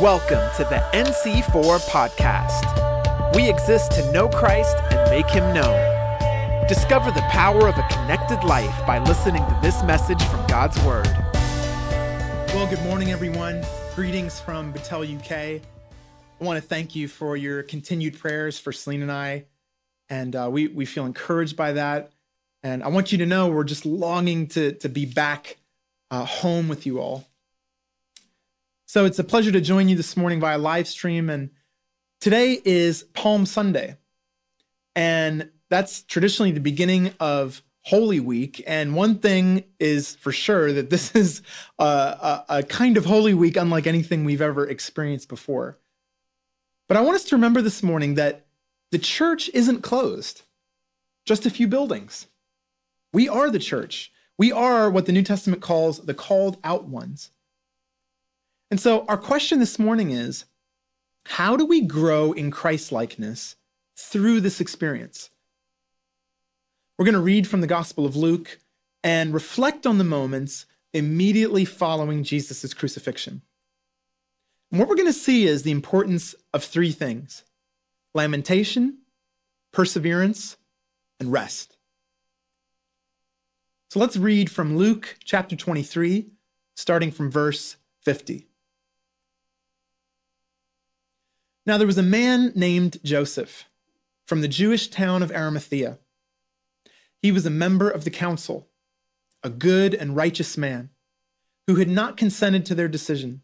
Welcome 0.00 0.48
to 0.54 0.62
the 0.62 0.80
NC4 0.92 1.80
podcast. 1.88 3.34
We 3.34 3.50
exist 3.50 3.90
to 3.92 4.12
know 4.12 4.28
Christ 4.28 4.76
and 4.92 5.10
make 5.10 5.28
him 5.28 5.52
known. 5.52 6.68
Discover 6.68 7.10
the 7.10 7.22
power 7.22 7.66
of 7.66 7.76
a 7.76 7.84
connected 7.90 8.44
life 8.44 8.86
by 8.86 9.00
listening 9.00 9.44
to 9.44 9.58
this 9.60 9.82
message 9.82 10.22
from 10.22 10.46
God's 10.46 10.80
Word. 10.84 11.08
Well, 12.54 12.68
good 12.68 12.80
morning, 12.84 13.10
everyone. 13.10 13.66
Greetings 13.96 14.38
from 14.38 14.72
Battelle, 14.72 15.18
UK. 15.18 15.60
I 16.40 16.44
want 16.44 16.62
to 16.62 16.68
thank 16.68 16.94
you 16.94 17.08
for 17.08 17.36
your 17.36 17.64
continued 17.64 18.20
prayers 18.20 18.56
for 18.56 18.70
Celine 18.70 19.02
and 19.02 19.10
I. 19.10 19.46
And 20.08 20.36
uh, 20.36 20.48
we, 20.48 20.68
we 20.68 20.84
feel 20.84 21.06
encouraged 21.06 21.56
by 21.56 21.72
that. 21.72 22.12
And 22.62 22.84
I 22.84 22.88
want 22.88 23.10
you 23.10 23.18
to 23.18 23.26
know 23.26 23.48
we're 23.48 23.64
just 23.64 23.84
longing 23.84 24.46
to, 24.50 24.74
to 24.74 24.88
be 24.88 25.06
back 25.06 25.56
uh, 26.12 26.24
home 26.24 26.68
with 26.68 26.86
you 26.86 27.00
all. 27.00 27.26
So 28.88 29.04
it's 29.04 29.18
a 29.18 29.24
pleasure 29.24 29.52
to 29.52 29.60
join 29.60 29.90
you 29.90 29.96
this 29.96 30.16
morning 30.16 30.40
via 30.40 30.56
live 30.56 30.88
stream. 30.88 31.28
And 31.28 31.50
today 32.22 32.58
is 32.64 33.02
Palm 33.12 33.44
Sunday. 33.44 33.98
And 34.96 35.50
that's 35.68 36.04
traditionally 36.04 36.52
the 36.52 36.60
beginning 36.60 37.12
of 37.20 37.62
Holy 37.82 38.18
Week. 38.18 38.64
And 38.66 38.94
one 38.94 39.18
thing 39.18 39.64
is 39.78 40.14
for 40.14 40.32
sure 40.32 40.72
that 40.72 40.88
this 40.88 41.10
is 41.14 41.42
a, 41.78 41.84
a, 41.84 42.44
a 42.48 42.62
kind 42.62 42.96
of 42.96 43.04
Holy 43.04 43.34
Week 43.34 43.58
unlike 43.58 43.86
anything 43.86 44.24
we've 44.24 44.40
ever 44.40 44.66
experienced 44.66 45.28
before. 45.28 45.76
But 46.88 46.96
I 46.96 47.02
want 47.02 47.16
us 47.16 47.24
to 47.24 47.36
remember 47.36 47.60
this 47.60 47.82
morning 47.82 48.14
that 48.14 48.46
the 48.90 48.98
church 48.98 49.50
isn't 49.52 49.82
closed, 49.82 50.44
just 51.26 51.44
a 51.44 51.50
few 51.50 51.68
buildings. 51.68 52.28
We 53.12 53.28
are 53.28 53.50
the 53.50 53.58
church. 53.58 54.10
We 54.38 54.50
are 54.50 54.88
what 54.88 55.04
the 55.04 55.12
New 55.12 55.24
Testament 55.24 55.60
calls 55.60 55.98
the 55.98 56.14
called 56.14 56.56
out 56.64 56.86
ones. 56.86 57.32
And 58.70 58.80
so, 58.80 59.04
our 59.06 59.16
question 59.16 59.60
this 59.60 59.78
morning 59.78 60.10
is 60.10 60.44
how 61.24 61.56
do 61.56 61.64
we 61.64 61.80
grow 61.80 62.32
in 62.32 62.50
Christ 62.50 62.92
likeness 62.92 63.56
through 63.96 64.40
this 64.40 64.60
experience? 64.60 65.30
We're 66.98 67.04
going 67.04 67.14
to 67.14 67.20
read 67.20 67.46
from 67.46 67.60
the 67.60 67.66
Gospel 67.66 68.04
of 68.04 68.16
Luke 68.16 68.58
and 69.04 69.32
reflect 69.32 69.86
on 69.86 69.98
the 69.98 70.04
moments 70.04 70.66
immediately 70.92 71.64
following 71.64 72.24
Jesus' 72.24 72.74
crucifixion. 72.74 73.42
And 74.70 74.80
what 74.80 74.88
we're 74.88 74.96
going 74.96 75.06
to 75.06 75.12
see 75.12 75.46
is 75.46 75.62
the 75.62 75.70
importance 75.70 76.34
of 76.52 76.64
three 76.64 76.92
things 76.92 77.44
lamentation, 78.14 78.98
perseverance, 79.72 80.56
and 81.20 81.32
rest. 81.32 81.76
So 83.90 84.00
let's 84.00 84.16
read 84.16 84.50
from 84.50 84.76
Luke 84.76 85.16
chapter 85.24 85.56
23, 85.56 86.26
starting 86.74 87.10
from 87.10 87.30
verse 87.30 87.76
50. 88.02 88.47
Now 91.68 91.76
there 91.76 91.86
was 91.86 91.98
a 91.98 92.02
man 92.02 92.50
named 92.54 92.96
Joseph 93.04 93.66
from 94.26 94.40
the 94.40 94.48
Jewish 94.48 94.88
town 94.88 95.22
of 95.22 95.30
Arimathea. 95.30 95.98
He 97.20 97.30
was 97.30 97.44
a 97.44 97.50
member 97.50 97.90
of 97.90 98.04
the 98.04 98.10
council, 98.10 98.68
a 99.42 99.50
good 99.50 99.92
and 99.92 100.16
righteous 100.16 100.56
man 100.56 100.88
who 101.66 101.74
had 101.74 101.90
not 101.90 102.16
consented 102.16 102.64
to 102.64 102.74
their 102.74 102.88
decision. 102.88 103.42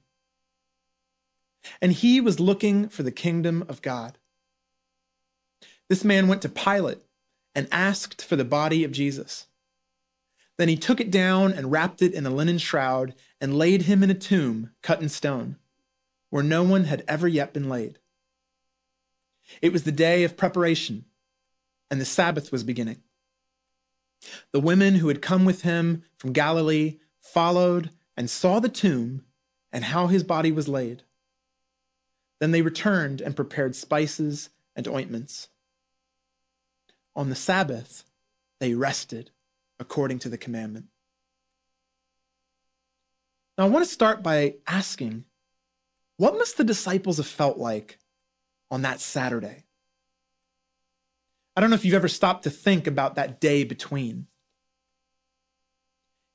And 1.82 1.92
he 1.92 2.18
was 2.18 2.40
looking 2.40 2.88
for 2.88 3.02
the 3.02 3.12
kingdom 3.12 3.62
of 3.68 3.82
God. 3.82 4.16
This 5.90 6.02
man 6.02 6.26
went 6.26 6.40
to 6.40 6.48
Pilate 6.48 7.02
and 7.54 7.68
asked 7.70 8.24
for 8.24 8.36
the 8.36 8.42
body 8.42 8.84
of 8.84 8.92
Jesus. 8.92 9.48
Then 10.56 10.70
he 10.70 10.76
took 10.76 10.98
it 10.98 11.10
down 11.10 11.52
and 11.52 11.70
wrapped 11.70 12.00
it 12.00 12.14
in 12.14 12.24
a 12.24 12.30
linen 12.30 12.56
shroud 12.56 13.14
and 13.38 13.58
laid 13.58 13.82
him 13.82 14.02
in 14.02 14.08
a 14.08 14.14
tomb 14.14 14.70
cut 14.82 15.02
in 15.02 15.10
stone, 15.10 15.56
where 16.30 16.42
no 16.42 16.62
one 16.62 16.84
had 16.84 17.04
ever 17.06 17.28
yet 17.28 17.52
been 17.52 17.68
laid. 17.68 17.98
It 19.62 19.72
was 19.72 19.84
the 19.84 19.92
day 19.92 20.24
of 20.24 20.36
preparation, 20.36 21.04
and 21.90 22.00
the 22.00 22.04
Sabbath 22.04 22.50
was 22.50 22.64
beginning. 22.64 23.02
The 24.52 24.60
women 24.60 24.96
who 24.96 25.08
had 25.08 25.22
come 25.22 25.44
with 25.44 25.62
him 25.62 26.02
from 26.16 26.32
Galilee 26.32 26.98
followed 27.20 27.90
and 28.16 28.30
saw 28.30 28.60
the 28.60 28.68
tomb 28.68 29.24
and 29.72 29.84
how 29.84 30.06
his 30.06 30.22
body 30.22 30.52
was 30.52 30.68
laid. 30.68 31.02
Then 32.40 32.52
they 32.52 32.62
returned 32.62 33.20
and 33.20 33.36
prepared 33.36 33.76
spices 33.76 34.50
and 34.76 34.88
ointments. 34.88 35.48
On 37.16 37.28
the 37.28 37.34
Sabbath, 37.34 38.04
they 38.60 38.74
rested 38.74 39.30
according 39.78 40.18
to 40.20 40.28
the 40.28 40.38
commandment. 40.38 40.86
Now, 43.56 43.64
I 43.64 43.68
want 43.68 43.84
to 43.84 43.90
start 43.90 44.22
by 44.22 44.56
asking 44.66 45.24
what 46.16 46.34
must 46.34 46.56
the 46.56 46.64
disciples 46.64 47.18
have 47.18 47.26
felt 47.26 47.58
like 47.58 47.98
on 48.74 48.82
that 48.82 49.00
Saturday. 49.00 49.62
I 51.54 51.60
don't 51.60 51.70
know 51.70 51.76
if 51.76 51.84
you've 51.84 51.94
ever 51.94 52.08
stopped 52.08 52.42
to 52.42 52.50
think 52.50 52.88
about 52.88 53.14
that 53.14 53.40
day 53.40 53.62
between. 53.62 54.26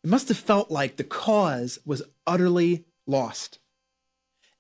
It 0.05 0.09
must 0.09 0.29
have 0.29 0.38
felt 0.38 0.72
like 0.72 0.95
the 0.95 1.03
cause 1.03 1.79
was 1.85 2.01
utterly 2.25 2.85
lost. 3.05 3.59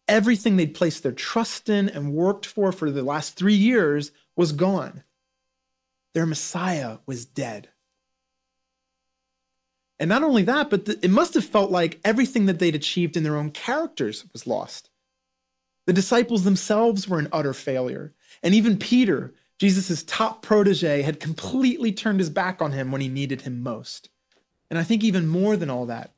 Everything 0.09 0.57
they'd 0.57 0.73
placed 0.73 1.03
their 1.03 1.13
trust 1.13 1.69
in 1.69 1.87
and 1.87 2.13
worked 2.13 2.45
for 2.45 2.73
for 2.73 2.91
the 2.91 3.01
last 3.01 3.37
three 3.37 3.55
years 3.55 4.11
was 4.35 4.51
gone. 4.51 5.03
Their 6.13 6.25
Messiah 6.25 6.97
was 7.05 7.25
dead. 7.25 7.69
And 9.97 10.09
not 10.09 10.23
only 10.23 10.43
that, 10.43 10.69
but 10.69 10.89
it 10.89 11.11
must 11.11 11.33
have 11.33 11.45
felt 11.45 11.71
like 11.71 12.01
everything 12.03 12.45
that 12.47 12.59
they'd 12.59 12.75
achieved 12.75 13.15
in 13.15 13.23
their 13.23 13.37
own 13.37 13.51
characters 13.51 14.25
was 14.33 14.45
lost. 14.45 14.89
The 15.89 15.93
disciples 15.93 16.43
themselves 16.43 17.07
were 17.07 17.17
an 17.17 17.29
utter 17.33 17.51
failure. 17.51 18.13
And 18.43 18.53
even 18.53 18.77
Peter, 18.77 19.33
Jesus' 19.57 20.03
top 20.03 20.43
protege, 20.43 21.01
had 21.01 21.19
completely 21.19 21.91
turned 21.91 22.19
his 22.19 22.29
back 22.29 22.61
on 22.61 22.73
him 22.73 22.91
when 22.91 23.01
he 23.01 23.07
needed 23.07 23.41
him 23.41 23.63
most. 23.63 24.11
And 24.69 24.77
I 24.77 24.83
think 24.83 25.03
even 25.03 25.25
more 25.25 25.57
than 25.57 25.71
all 25.71 25.87
that, 25.87 26.13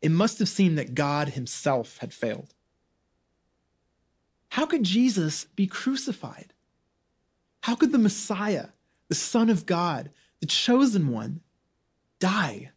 it 0.00 0.10
must 0.10 0.38
have 0.38 0.48
seemed 0.48 0.78
that 0.78 0.94
God 0.94 1.28
himself 1.28 1.98
had 1.98 2.14
failed. 2.14 2.54
How 4.48 4.64
could 4.64 4.82
Jesus 4.82 5.44
be 5.44 5.66
crucified? 5.66 6.54
How 7.60 7.74
could 7.74 7.92
the 7.92 7.98
Messiah, 7.98 8.68
the 9.08 9.14
Son 9.14 9.50
of 9.50 9.66
God, 9.66 10.08
the 10.40 10.46
chosen 10.46 11.08
one, 11.08 11.42
die? 12.18 12.70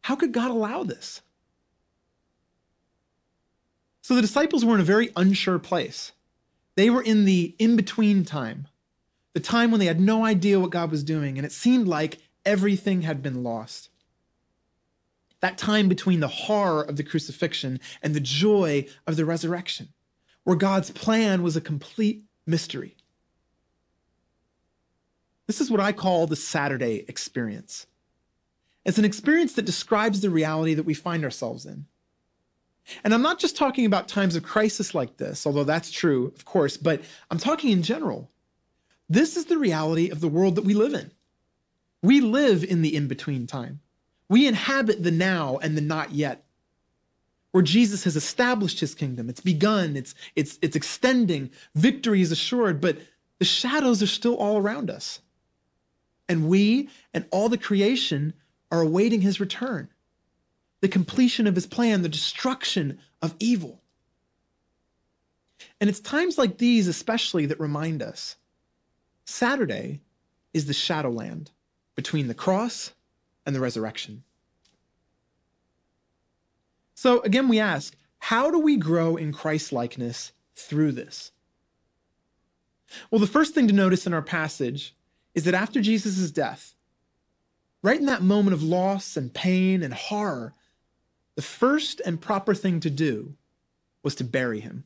How 0.00 0.16
could 0.16 0.32
God 0.32 0.50
allow 0.50 0.82
this? 0.82 1.20
So 4.06 4.14
the 4.14 4.22
disciples 4.22 4.64
were 4.64 4.76
in 4.76 4.80
a 4.80 4.84
very 4.84 5.10
unsure 5.16 5.58
place. 5.58 6.12
They 6.76 6.90
were 6.90 7.02
in 7.02 7.24
the 7.24 7.56
in 7.58 7.74
between 7.74 8.24
time, 8.24 8.68
the 9.32 9.40
time 9.40 9.72
when 9.72 9.80
they 9.80 9.86
had 9.86 9.98
no 9.98 10.24
idea 10.24 10.60
what 10.60 10.70
God 10.70 10.92
was 10.92 11.02
doing, 11.02 11.36
and 11.36 11.44
it 11.44 11.50
seemed 11.50 11.88
like 11.88 12.18
everything 12.44 13.02
had 13.02 13.20
been 13.20 13.42
lost. 13.42 13.88
That 15.40 15.58
time 15.58 15.88
between 15.88 16.20
the 16.20 16.28
horror 16.28 16.82
of 16.84 16.96
the 16.96 17.02
crucifixion 17.02 17.80
and 18.00 18.14
the 18.14 18.20
joy 18.20 18.86
of 19.08 19.16
the 19.16 19.24
resurrection, 19.24 19.88
where 20.44 20.54
God's 20.54 20.92
plan 20.92 21.42
was 21.42 21.56
a 21.56 21.60
complete 21.60 22.22
mystery. 22.46 22.94
This 25.48 25.60
is 25.60 25.68
what 25.68 25.80
I 25.80 25.90
call 25.90 26.28
the 26.28 26.36
Saturday 26.36 27.04
experience. 27.08 27.88
It's 28.84 28.98
an 28.98 29.04
experience 29.04 29.54
that 29.54 29.64
describes 29.66 30.20
the 30.20 30.30
reality 30.30 30.74
that 30.74 30.86
we 30.86 30.94
find 30.94 31.24
ourselves 31.24 31.66
in. 31.66 31.86
And 33.02 33.12
I'm 33.12 33.22
not 33.22 33.38
just 33.38 33.56
talking 33.56 33.84
about 33.84 34.08
times 34.08 34.36
of 34.36 34.42
crisis 34.42 34.94
like 34.94 35.16
this, 35.16 35.46
although 35.46 35.64
that's 35.64 35.90
true, 35.90 36.32
of 36.36 36.44
course, 36.44 36.76
but 36.76 37.02
I'm 37.30 37.38
talking 37.38 37.70
in 37.70 37.82
general. 37.82 38.30
This 39.08 39.36
is 39.36 39.46
the 39.46 39.58
reality 39.58 40.10
of 40.10 40.20
the 40.20 40.28
world 40.28 40.54
that 40.56 40.64
we 40.64 40.74
live 40.74 40.94
in. 40.94 41.10
We 42.02 42.20
live 42.20 42.62
in 42.64 42.82
the 42.82 42.94
in 42.94 43.08
between 43.08 43.46
time. 43.46 43.80
We 44.28 44.46
inhabit 44.46 45.02
the 45.02 45.10
now 45.10 45.58
and 45.58 45.76
the 45.76 45.80
not 45.80 46.12
yet, 46.12 46.44
where 47.52 47.62
Jesus 47.62 48.04
has 48.04 48.16
established 48.16 48.80
his 48.80 48.94
kingdom. 48.94 49.28
It's 49.28 49.40
begun, 49.40 49.96
it's, 49.96 50.14
it's, 50.34 50.58
it's 50.62 50.76
extending, 50.76 51.50
victory 51.74 52.20
is 52.20 52.32
assured, 52.32 52.80
but 52.80 52.98
the 53.38 53.44
shadows 53.44 54.02
are 54.02 54.08
still 54.08 54.36
all 54.36 54.58
around 54.58 54.90
us. 54.90 55.20
And 56.28 56.48
we 56.48 56.88
and 57.14 57.26
all 57.30 57.48
the 57.48 57.58
creation 57.58 58.34
are 58.70 58.80
awaiting 58.80 59.20
his 59.20 59.38
return 59.38 59.88
the 60.80 60.88
completion 60.88 61.46
of 61.46 61.54
his 61.54 61.66
plan, 61.66 62.02
the 62.02 62.08
destruction 62.08 62.98
of 63.22 63.34
evil. 63.38 63.82
And 65.80 65.88
it's 65.88 66.00
times 66.00 66.38
like 66.38 66.58
these, 66.58 66.88
especially, 66.88 67.46
that 67.46 67.60
remind 67.60 68.02
us 68.02 68.36
Saturday 69.24 70.00
is 70.52 70.66
the 70.66 70.74
shadowland 70.74 71.50
between 71.94 72.28
the 72.28 72.34
cross 72.34 72.92
and 73.44 73.54
the 73.54 73.60
resurrection. 73.60 74.22
So, 76.94 77.20
again, 77.20 77.48
we 77.48 77.58
ask 77.58 77.96
how 78.18 78.50
do 78.50 78.58
we 78.58 78.76
grow 78.76 79.16
in 79.16 79.32
Christ 79.32 79.72
likeness 79.72 80.32
through 80.54 80.92
this? 80.92 81.32
Well, 83.10 83.20
the 83.20 83.26
first 83.26 83.54
thing 83.54 83.68
to 83.68 83.74
notice 83.74 84.06
in 84.06 84.14
our 84.14 84.22
passage 84.22 84.94
is 85.34 85.44
that 85.44 85.54
after 85.54 85.80
Jesus' 85.80 86.30
death, 86.30 86.74
right 87.82 88.00
in 88.00 88.06
that 88.06 88.22
moment 88.22 88.54
of 88.54 88.62
loss 88.62 89.16
and 89.16 89.32
pain 89.32 89.82
and 89.82 89.92
horror, 89.92 90.54
the 91.36 91.42
first 91.42 92.00
and 92.04 92.20
proper 92.20 92.54
thing 92.54 92.80
to 92.80 92.90
do 92.90 93.34
was 94.02 94.14
to 94.16 94.24
bury 94.24 94.60
him. 94.60 94.84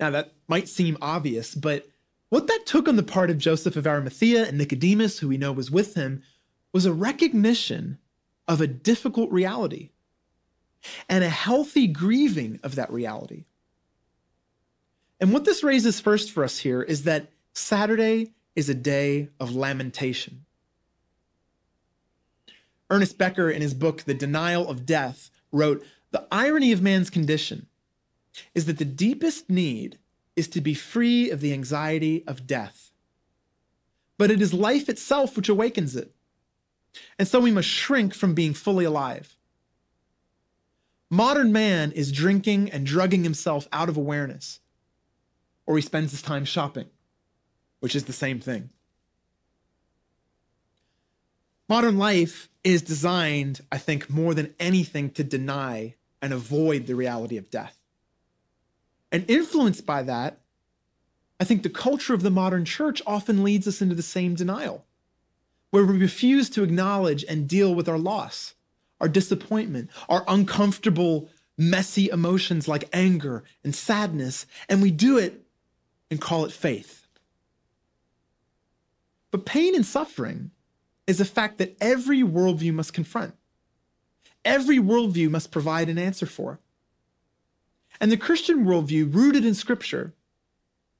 Now, 0.00 0.10
that 0.10 0.32
might 0.48 0.68
seem 0.68 0.98
obvious, 1.00 1.54
but 1.54 1.86
what 2.30 2.48
that 2.48 2.66
took 2.66 2.88
on 2.88 2.96
the 2.96 3.02
part 3.02 3.30
of 3.30 3.38
Joseph 3.38 3.76
of 3.76 3.86
Arimathea 3.86 4.46
and 4.46 4.58
Nicodemus, 4.58 5.20
who 5.20 5.28
we 5.28 5.36
know 5.36 5.52
was 5.52 5.70
with 5.70 5.94
him, 5.94 6.22
was 6.72 6.84
a 6.84 6.92
recognition 6.92 7.98
of 8.48 8.60
a 8.60 8.66
difficult 8.66 9.30
reality 9.30 9.90
and 11.08 11.22
a 11.22 11.28
healthy 11.28 11.86
grieving 11.86 12.58
of 12.62 12.74
that 12.74 12.92
reality. 12.92 13.44
And 15.20 15.32
what 15.32 15.44
this 15.44 15.62
raises 15.62 16.00
first 16.00 16.32
for 16.32 16.42
us 16.42 16.58
here 16.58 16.82
is 16.82 17.04
that 17.04 17.30
Saturday 17.52 18.32
is 18.56 18.68
a 18.68 18.74
day 18.74 19.28
of 19.38 19.54
lamentation. 19.54 20.43
Ernest 22.90 23.18
Becker, 23.18 23.50
in 23.50 23.62
his 23.62 23.74
book, 23.74 24.02
The 24.02 24.14
Denial 24.14 24.68
of 24.68 24.86
Death, 24.86 25.30
wrote 25.52 25.84
The 26.10 26.26
irony 26.30 26.72
of 26.72 26.82
man's 26.82 27.10
condition 27.10 27.66
is 28.54 28.66
that 28.66 28.78
the 28.78 28.84
deepest 28.84 29.48
need 29.48 29.98
is 30.36 30.48
to 30.48 30.60
be 30.60 30.74
free 30.74 31.30
of 31.30 31.40
the 31.40 31.52
anxiety 31.52 32.24
of 32.26 32.46
death. 32.46 32.90
But 34.18 34.30
it 34.30 34.42
is 34.42 34.52
life 34.52 34.88
itself 34.88 35.36
which 35.36 35.48
awakens 35.48 35.96
it. 35.96 36.12
And 37.18 37.26
so 37.26 37.40
we 37.40 37.50
must 37.50 37.68
shrink 37.68 38.14
from 38.14 38.34
being 38.34 38.54
fully 38.54 38.84
alive. 38.84 39.36
Modern 41.10 41.52
man 41.52 41.92
is 41.92 42.12
drinking 42.12 42.70
and 42.70 42.86
drugging 42.86 43.22
himself 43.24 43.68
out 43.72 43.88
of 43.88 43.96
awareness, 43.96 44.60
or 45.66 45.76
he 45.76 45.82
spends 45.82 46.10
his 46.10 46.22
time 46.22 46.44
shopping, 46.44 46.86
which 47.80 47.94
is 47.94 48.04
the 48.04 48.12
same 48.12 48.40
thing. 48.40 48.70
Modern 51.68 51.96
life 51.96 52.48
is 52.62 52.82
designed, 52.82 53.60
I 53.72 53.78
think, 53.78 54.10
more 54.10 54.34
than 54.34 54.54
anything 54.60 55.10
to 55.10 55.24
deny 55.24 55.94
and 56.20 56.32
avoid 56.32 56.86
the 56.86 56.94
reality 56.94 57.36
of 57.36 57.50
death. 57.50 57.78
And 59.10 59.28
influenced 59.30 59.86
by 59.86 60.02
that, 60.02 60.40
I 61.40 61.44
think 61.44 61.62
the 61.62 61.70
culture 61.70 62.14
of 62.14 62.22
the 62.22 62.30
modern 62.30 62.64
church 62.64 63.00
often 63.06 63.42
leads 63.42 63.66
us 63.66 63.80
into 63.80 63.94
the 63.94 64.02
same 64.02 64.34
denial, 64.34 64.84
where 65.70 65.84
we 65.84 65.98
refuse 65.98 66.50
to 66.50 66.62
acknowledge 66.62 67.24
and 67.28 67.48
deal 67.48 67.74
with 67.74 67.88
our 67.88 67.98
loss, 67.98 68.54
our 69.00 69.08
disappointment, 69.08 69.90
our 70.08 70.24
uncomfortable, 70.28 71.28
messy 71.56 72.08
emotions 72.08 72.68
like 72.68 72.88
anger 72.92 73.44
and 73.62 73.74
sadness, 73.74 74.46
and 74.68 74.82
we 74.82 74.90
do 74.90 75.18
it 75.18 75.44
and 76.10 76.20
call 76.20 76.44
it 76.44 76.52
faith. 76.52 77.06
But 79.30 79.46
pain 79.46 79.74
and 79.74 79.84
suffering 79.84 80.50
is 81.06 81.20
a 81.20 81.24
fact 81.24 81.58
that 81.58 81.76
every 81.80 82.22
worldview 82.22 82.72
must 82.72 82.92
confront. 82.92 83.34
Every 84.44 84.78
worldview 84.78 85.30
must 85.30 85.50
provide 85.50 85.88
an 85.88 85.98
answer 85.98 86.26
for. 86.26 86.60
And 88.00 88.10
the 88.10 88.16
Christian 88.16 88.64
worldview, 88.64 89.14
rooted 89.14 89.44
in 89.44 89.54
Scripture, 89.54 90.14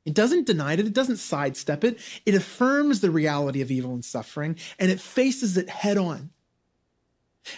it 0.05 0.15
doesn't 0.15 0.47
deny 0.47 0.75
it, 0.75 0.81
it 0.81 0.93
doesn't 0.93 1.17
sidestep 1.17 1.83
it, 1.83 1.99
it 2.27 2.35
affirms 2.35 3.01
the 3.01 3.11
reality 3.11 3.61
of 3.61 3.71
evil 3.71 3.95
and 3.95 4.05
suffering, 4.05 4.57
and 4.79 4.91
it 4.91 5.01
faces 5.01 5.57
it 5.57 5.69
head 5.69 5.97
on. 5.97 6.31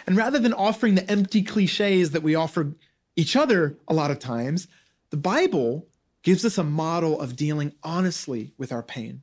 And 0.05 0.17
rather 0.17 0.39
than 0.39 0.53
offering 0.53 0.95
the 0.95 1.09
empty 1.09 1.43
cliches 1.43 2.11
that 2.11 2.23
we 2.23 2.35
offer 2.35 2.73
each 3.15 3.35
other 3.35 3.77
a 3.87 3.93
lot 3.93 4.11
of 4.11 4.19
times, 4.19 4.67
the 5.09 5.17
Bible 5.17 5.87
gives 6.23 6.43
us 6.43 6.57
a 6.57 6.63
model 6.63 7.19
of 7.19 7.35
dealing 7.35 7.73
honestly 7.83 8.53
with 8.57 8.71
our 8.71 8.83
pain. 8.83 9.21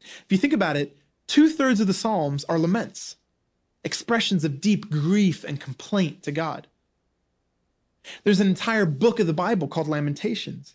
If 0.00 0.26
you 0.30 0.38
think 0.38 0.52
about 0.52 0.76
it, 0.76 0.96
Two 1.32 1.48
thirds 1.48 1.80
of 1.80 1.86
the 1.86 1.94
Psalms 1.94 2.44
are 2.44 2.58
laments, 2.58 3.16
expressions 3.84 4.44
of 4.44 4.60
deep 4.60 4.90
grief 4.90 5.44
and 5.44 5.58
complaint 5.58 6.22
to 6.24 6.30
God. 6.30 6.66
There's 8.22 8.40
an 8.40 8.48
entire 8.48 8.84
book 8.84 9.18
of 9.18 9.26
the 9.26 9.32
Bible 9.32 9.66
called 9.66 9.88
Lamentations. 9.88 10.74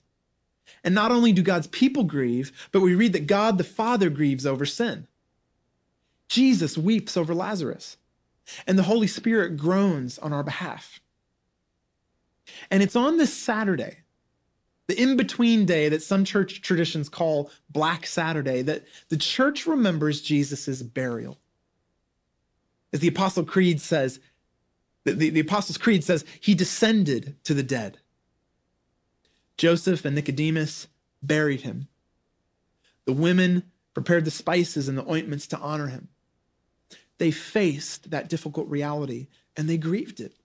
And 0.83 0.95
not 0.95 1.11
only 1.11 1.31
do 1.31 1.43
God's 1.43 1.67
people 1.67 2.05
grieve, 2.05 2.51
but 2.71 2.79
we 2.79 2.95
read 2.95 3.13
that 3.13 3.27
God 3.27 3.59
the 3.59 3.63
Father 3.63 4.09
grieves 4.09 4.47
over 4.47 4.65
sin. 4.65 5.05
Jesus 6.27 6.75
weeps 6.75 7.15
over 7.15 7.35
Lazarus, 7.35 7.97
and 8.65 8.79
the 8.79 8.89
Holy 8.89 9.05
Spirit 9.05 9.57
groans 9.57 10.17
on 10.17 10.33
our 10.33 10.41
behalf. 10.41 10.99
And 12.71 12.81
it's 12.81 12.95
on 12.95 13.17
this 13.17 13.31
Saturday 13.31 13.97
the 14.87 14.99
in 14.99 15.17
between 15.17 15.65
day 15.65 15.89
that 15.89 16.01
some 16.01 16.23
church 16.23 16.61
traditions 16.61 17.09
call 17.09 17.51
Black 17.69 18.05
Saturday, 18.05 18.61
that 18.61 18.85
the 19.09 19.17
church 19.17 19.67
remembers 19.67 20.21
Jesus' 20.21 20.81
burial. 20.81 21.37
As 22.93 23.01
the 23.01 23.09
Apostle 23.09 23.43
Creed 23.43 23.81
says, 23.81 24.19
the, 25.03 25.13
the, 25.13 25.29
the 25.29 25.39
Apostles' 25.41 25.77
Creed 25.77 26.03
says, 26.03 26.23
he 26.39 26.55
descended 26.55 27.35
to 27.43 27.53
the 27.53 27.63
dead. 27.63 27.99
Joseph 29.57 30.05
and 30.05 30.15
Nicodemus 30.15 30.87
buried 31.21 31.61
him. 31.61 31.87
The 33.05 33.13
women 33.13 33.63
prepared 33.93 34.25
the 34.25 34.31
spices 34.31 34.87
and 34.87 34.97
the 34.97 35.09
ointments 35.09 35.47
to 35.47 35.59
honor 35.59 35.87
him. 35.87 36.07
They 37.17 37.31
faced 37.31 38.11
that 38.11 38.29
difficult 38.29 38.69
reality 38.69 39.27
and 39.55 39.67
they 39.67 39.77
grieved 39.77 40.19
it. 40.19 40.36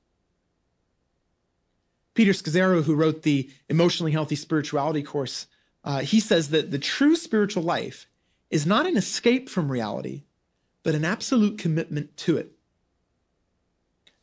Peter 2.14 2.32
Scazzero, 2.32 2.82
who 2.82 2.94
wrote 2.94 3.22
the 3.22 3.50
Emotionally 3.68 4.12
Healthy 4.12 4.36
Spirituality 4.36 5.02
course, 5.02 5.46
uh, 5.84 6.00
he 6.00 6.20
says 6.20 6.50
that 6.50 6.70
the 6.70 6.78
true 6.78 7.16
spiritual 7.16 7.62
life 7.62 8.06
is 8.50 8.66
not 8.66 8.86
an 8.86 8.96
escape 8.96 9.48
from 9.48 9.72
reality, 9.72 10.24
but 10.82 10.94
an 10.94 11.04
absolute 11.04 11.58
commitment 11.58 12.16
to 12.18 12.36
it. 12.36 12.52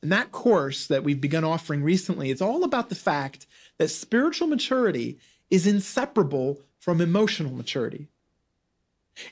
And 0.01 0.11
that 0.11 0.31
course 0.31 0.87
that 0.87 1.03
we've 1.03 1.19
begun 1.19 1.43
offering 1.43 1.83
recently, 1.83 2.29
it's 2.31 2.41
all 2.41 2.63
about 2.63 2.89
the 2.89 2.95
fact 2.95 3.47
that 3.77 3.89
spiritual 3.89 4.47
maturity 4.47 5.19
is 5.49 5.67
inseparable 5.67 6.61
from 6.77 7.01
emotional 7.01 7.51
maturity. 7.51 8.07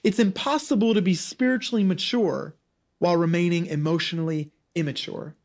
It's 0.03 0.19
impossible 0.19 0.93
to 0.93 1.01
be 1.01 1.13
spiritually 1.13 1.83
mature 1.83 2.55
while 2.99 3.15
remaining 3.15 3.67
emotionally 3.67 4.51
immature. 4.75 5.35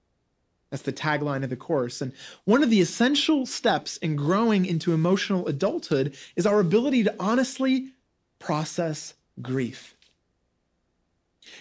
That's 0.73 0.83
the 0.83 0.93
tagline 0.93 1.45
of 1.45 1.51
the 1.51 1.57
course. 1.57 2.01
And 2.01 2.15
one 2.45 2.63
of 2.63 2.71
the 2.71 2.81
essential 2.81 3.45
steps 3.45 3.99
in 3.99 4.17
growing 4.17 4.65
into 4.65 4.95
emotional 4.95 5.47
adulthood 5.47 6.17
is 6.35 6.47
our 6.47 6.61
ability 6.61 7.05
to 7.05 7.15
honestly 7.21 7.91
process 8.39 9.13
grief. 9.43 9.95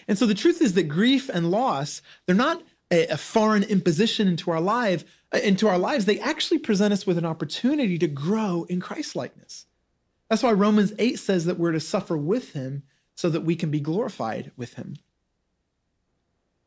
And 0.08 0.16
so 0.16 0.24
the 0.24 0.32
truth 0.32 0.62
is 0.62 0.72
that 0.74 0.84
grief 0.84 1.28
and 1.28 1.50
loss, 1.50 2.00
they're 2.24 2.34
not 2.34 2.62
a, 2.90 3.06
a 3.08 3.18
foreign 3.18 3.64
imposition 3.64 4.28
into 4.28 4.50
our 4.50 4.62
life, 4.62 5.04
uh, 5.30 5.40
into 5.44 5.68
our 5.68 5.78
lives. 5.78 6.06
They 6.06 6.18
actually 6.18 6.58
present 6.60 6.94
us 6.94 7.06
with 7.06 7.18
an 7.18 7.26
opportunity 7.26 7.98
to 7.98 8.08
grow 8.08 8.64
in 8.70 8.80
Christ-likeness. 8.80 9.66
That's 10.30 10.42
why 10.42 10.52
Romans 10.52 10.94
8 10.98 11.18
says 11.18 11.44
that 11.44 11.58
we're 11.58 11.72
to 11.72 11.80
suffer 11.80 12.16
with 12.16 12.54
him 12.54 12.84
so 13.14 13.28
that 13.28 13.42
we 13.42 13.56
can 13.56 13.70
be 13.70 13.80
glorified 13.80 14.52
with 14.56 14.74
him 14.74 14.96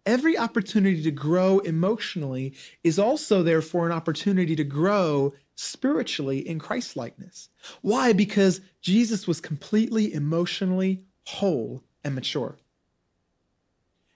every 0.05 0.37
opportunity 0.37 1.01
to 1.03 1.11
grow 1.11 1.59
emotionally 1.59 2.53
is 2.83 2.99
also, 2.99 3.43
therefore, 3.43 3.85
an 3.85 3.91
opportunity 3.91 4.55
to 4.55 4.63
grow 4.63 5.33
spiritually 5.55 6.47
in 6.47 6.59
Christ 6.59 6.95
likeness. 6.95 7.49
Why? 7.81 8.13
Because 8.13 8.61
Jesus 8.81 9.27
was 9.27 9.41
completely 9.41 10.13
emotionally 10.13 11.03
whole 11.25 11.83
and 12.03 12.13
mature. 12.13 12.57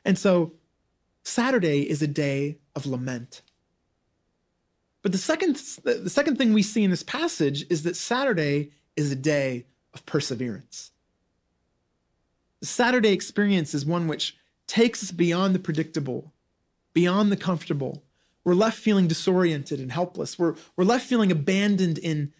And 0.05 0.17
so, 0.17 0.53
Saturday 1.23 1.89
is 1.89 2.01
a 2.01 2.07
day 2.07 2.57
of 2.75 2.85
lament. 2.85 3.41
But 5.01 5.11
the 5.11 5.17
second, 5.17 5.55
the 5.83 6.09
second 6.09 6.37
thing 6.37 6.53
we 6.53 6.63
see 6.63 6.83
in 6.83 6.91
this 6.91 7.03
passage 7.03 7.65
is 7.69 7.83
that 7.83 7.95
Saturday 7.95 8.71
is 8.95 9.11
a 9.11 9.15
day 9.15 9.65
of 9.93 10.05
perseverance. 10.05 10.91
The 12.59 12.65
Saturday 12.65 13.13
experience 13.13 13.73
is 13.73 13.85
one 13.85 14.07
which 14.07 14.35
takes 14.69 15.03
us 15.03 15.11
beyond 15.11 15.55
the 15.55 15.59
predictable, 15.59 16.31
beyond 16.93 17.31
the 17.31 17.37
comfortable. 17.37 18.03
We're 18.43 18.53
left 18.53 18.77
feeling 18.77 19.07
disoriented 19.07 19.79
and 19.79 19.91
helpless. 19.91 20.37
We're, 20.37 20.55
we're 20.77 20.85
left 20.85 21.07
feeling 21.07 21.31
abandoned 21.31 21.97
in 21.97 22.31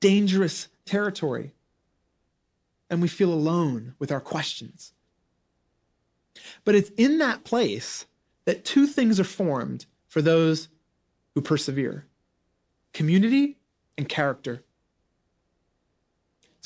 dangerous 0.00 0.68
territory. 0.84 1.54
And 2.90 3.00
we 3.00 3.08
feel 3.08 3.32
alone 3.32 3.94
with 3.98 4.10
our 4.10 4.20
questions. 4.20 4.92
But 6.64 6.74
it's 6.74 6.90
in 6.96 7.18
that 7.18 7.44
place 7.44 8.06
that 8.44 8.64
two 8.64 8.86
things 8.86 9.18
are 9.18 9.24
formed 9.24 9.86
for 10.08 10.20
those 10.20 10.68
who 11.34 11.40
persevere 11.40 12.06
community 12.92 13.58
and 13.96 14.08
character. 14.08 14.64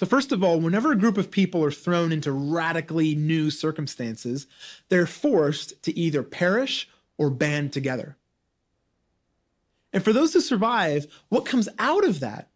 So, 0.01 0.07
first 0.07 0.33
of 0.33 0.43
all, 0.43 0.59
whenever 0.59 0.93
a 0.93 0.97
group 0.97 1.19
of 1.19 1.31
people 1.31 1.63
are 1.63 1.71
thrown 1.71 2.11
into 2.11 2.33
radically 2.33 3.15
new 3.15 3.51
circumstances, 3.51 4.47
they're 4.89 5.07
forced 5.07 5.83
to 5.83 5.95
either 5.95 6.23
perish 6.23 6.89
or 7.19 7.29
band 7.29 7.75
together. 7.75 8.17
And 9.93 10.03
for 10.03 10.15
those 10.15 10.33
who 10.33 10.41
survive, 10.41 11.07
what 11.29 11.45
comes 11.45 11.69
out 11.79 12.03
of 12.03 12.21
that 12.21 12.49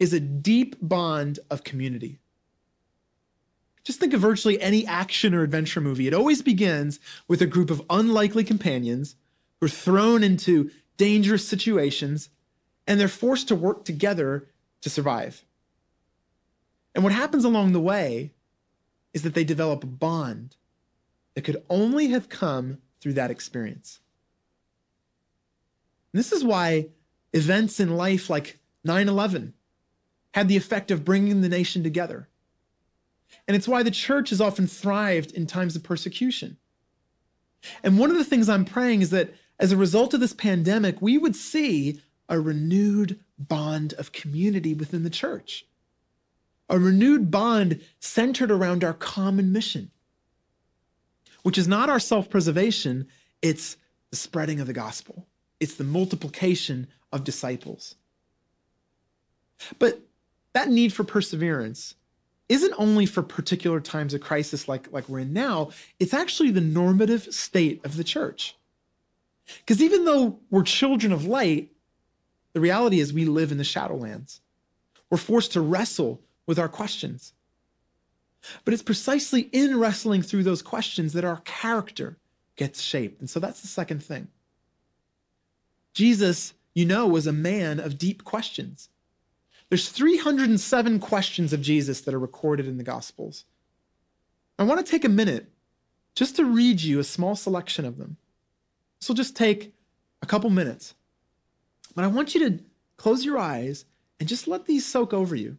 is 0.00 0.12
a 0.12 0.18
deep 0.18 0.74
bond 0.82 1.38
of 1.48 1.62
community. 1.62 2.18
Just 3.84 4.00
think 4.00 4.12
of 4.12 4.20
virtually 4.20 4.60
any 4.60 4.84
action 4.84 5.32
or 5.32 5.44
adventure 5.44 5.80
movie. 5.80 6.08
It 6.08 6.14
always 6.14 6.42
begins 6.42 6.98
with 7.28 7.40
a 7.40 7.46
group 7.46 7.70
of 7.70 7.82
unlikely 7.88 8.42
companions 8.42 9.14
who 9.60 9.66
are 9.66 9.68
thrown 9.68 10.24
into 10.24 10.72
dangerous 10.96 11.46
situations 11.46 12.30
and 12.84 12.98
they're 12.98 13.06
forced 13.06 13.46
to 13.46 13.54
work 13.54 13.84
together 13.84 14.48
to 14.80 14.90
survive. 14.90 15.44
And 16.94 17.02
what 17.02 17.12
happens 17.12 17.44
along 17.44 17.72
the 17.72 17.80
way 17.80 18.32
is 19.12 19.22
that 19.22 19.34
they 19.34 19.44
develop 19.44 19.82
a 19.82 19.88
bond 19.88 20.56
that 21.34 21.42
could 21.42 21.62
only 21.68 22.08
have 22.08 22.28
come 22.28 22.78
through 23.00 23.14
that 23.14 23.30
experience. 23.30 24.00
And 26.12 26.18
this 26.18 26.32
is 26.32 26.44
why 26.44 26.88
events 27.32 27.80
in 27.80 27.96
life 27.96 28.30
like 28.30 28.58
9 28.84 29.08
11 29.08 29.54
had 30.32 30.48
the 30.48 30.56
effect 30.56 30.90
of 30.90 31.04
bringing 31.04 31.40
the 31.40 31.48
nation 31.48 31.82
together. 31.82 32.28
And 33.46 33.56
it's 33.56 33.68
why 33.68 33.82
the 33.82 33.90
church 33.90 34.30
has 34.30 34.40
often 34.40 34.66
thrived 34.66 35.32
in 35.32 35.46
times 35.46 35.76
of 35.76 35.82
persecution. 35.82 36.56
And 37.82 37.98
one 37.98 38.10
of 38.10 38.16
the 38.16 38.24
things 38.24 38.48
I'm 38.48 38.64
praying 38.64 39.02
is 39.02 39.10
that 39.10 39.34
as 39.58 39.72
a 39.72 39.76
result 39.76 40.14
of 40.14 40.20
this 40.20 40.32
pandemic, 40.32 41.00
we 41.00 41.18
would 41.18 41.36
see 41.36 42.00
a 42.28 42.40
renewed 42.40 43.20
bond 43.38 43.92
of 43.94 44.12
community 44.12 44.74
within 44.74 45.02
the 45.02 45.10
church, 45.10 45.66
a 46.68 46.78
renewed 46.78 47.30
bond 47.30 47.80
centered 48.00 48.50
around 48.50 48.82
our 48.84 48.94
common 48.94 49.52
mission, 49.52 49.90
which 51.42 51.58
is 51.58 51.68
not 51.68 51.90
our 51.90 52.00
self 52.00 52.30
preservation, 52.30 53.06
it's 53.42 53.76
the 54.10 54.16
spreading 54.16 54.60
of 54.60 54.66
the 54.66 54.72
gospel, 54.72 55.26
it's 55.60 55.74
the 55.74 55.84
multiplication 55.84 56.86
of 57.12 57.24
disciples. 57.24 57.96
But 59.78 60.00
that 60.52 60.68
need 60.68 60.92
for 60.92 61.04
perseverance 61.04 61.94
isn't 62.48 62.74
only 62.76 63.06
for 63.06 63.22
particular 63.22 63.80
times 63.80 64.14
of 64.14 64.20
crisis 64.20 64.68
like, 64.68 64.92
like 64.92 65.08
we're 65.08 65.20
in 65.20 65.32
now, 65.32 65.70
it's 65.98 66.12
actually 66.12 66.50
the 66.50 66.60
normative 66.60 67.32
state 67.32 67.80
of 67.84 67.96
the 67.96 68.04
church. 68.04 68.56
Because 69.58 69.82
even 69.82 70.04
though 70.04 70.38
we're 70.50 70.62
children 70.62 71.12
of 71.12 71.26
light, 71.26 71.70
the 72.52 72.60
reality 72.60 73.00
is 73.00 73.12
we 73.12 73.24
live 73.24 73.50
in 73.50 73.58
the 73.58 73.64
shadowlands. 73.64 74.40
We're 75.10 75.18
forced 75.18 75.52
to 75.52 75.60
wrestle 75.60 76.20
with 76.46 76.58
our 76.58 76.68
questions. 76.68 77.32
But 78.64 78.74
it's 78.74 78.82
precisely 78.82 79.42
in 79.52 79.78
wrestling 79.78 80.22
through 80.22 80.42
those 80.42 80.62
questions 80.62 81.12
that 81.14 81.24
our 81.24 81.40
character 81.44 82.18
gets 82.56 82.80
shaped. 82.80 83.20
And 83.20 83.28
so 83.28 83.40
that's 83.40 83.60
the 83.60 83.68
second 83.68 84.02
thing. 84.02 84.28
Jesus, 85.94 86.54
you 86.74 86.84
know, 86.84 87.06
was 87.06 87.26
a 87.26 87.32
man 87.32 87.80
of 87.80 87.98
deep 87.98 88.24
questions. 88.24 88.88
There's 89.68 89.88
307 89.88 91.00
questions 91.00 91.52
of 91.52 91.62
Jesus 91.62 92.00
that 92.02 92.14
are 92.14 92.18
recorded 92.18 92.66
in 92.66 92.76
the 92.76 92.84
Gospels. 92.84 93.44
I 94.58 94.64
want 94.64 94.84
to 94.84 94.90
take 94.90 95.04
a 95.04 95.08
minute 95.08 95.50
just 96.14 96.36
to 96.36 96.44
read 96.44 96.80
you 96.80 96.98
a 96.98 97.04
small 97.04 97.34
selection 97.34 97.84
of 97.84 97.98
them. 97.98 98.16
This 99.00 99.08
will 99.08 99.16
just 99.16 99.36
take 99.36 99.74
a 100.22 100.26
couple 100.26 100.50
minutes. 100.50 100.94
But 101.94 102.04
I 102.04 102.08
want 102.08 102.34
you 102.34 102.48
to 102.48 102.64
close 102.96 103.24
your 103.24 103.38
eyes 103.38 103.84
and 104.20 104.28
just 104.28 104.46
let 104.46 104.66
these 104.66 104.86
soak 104.86 105.12
over 105.12 105.34
you. 105.34 105.58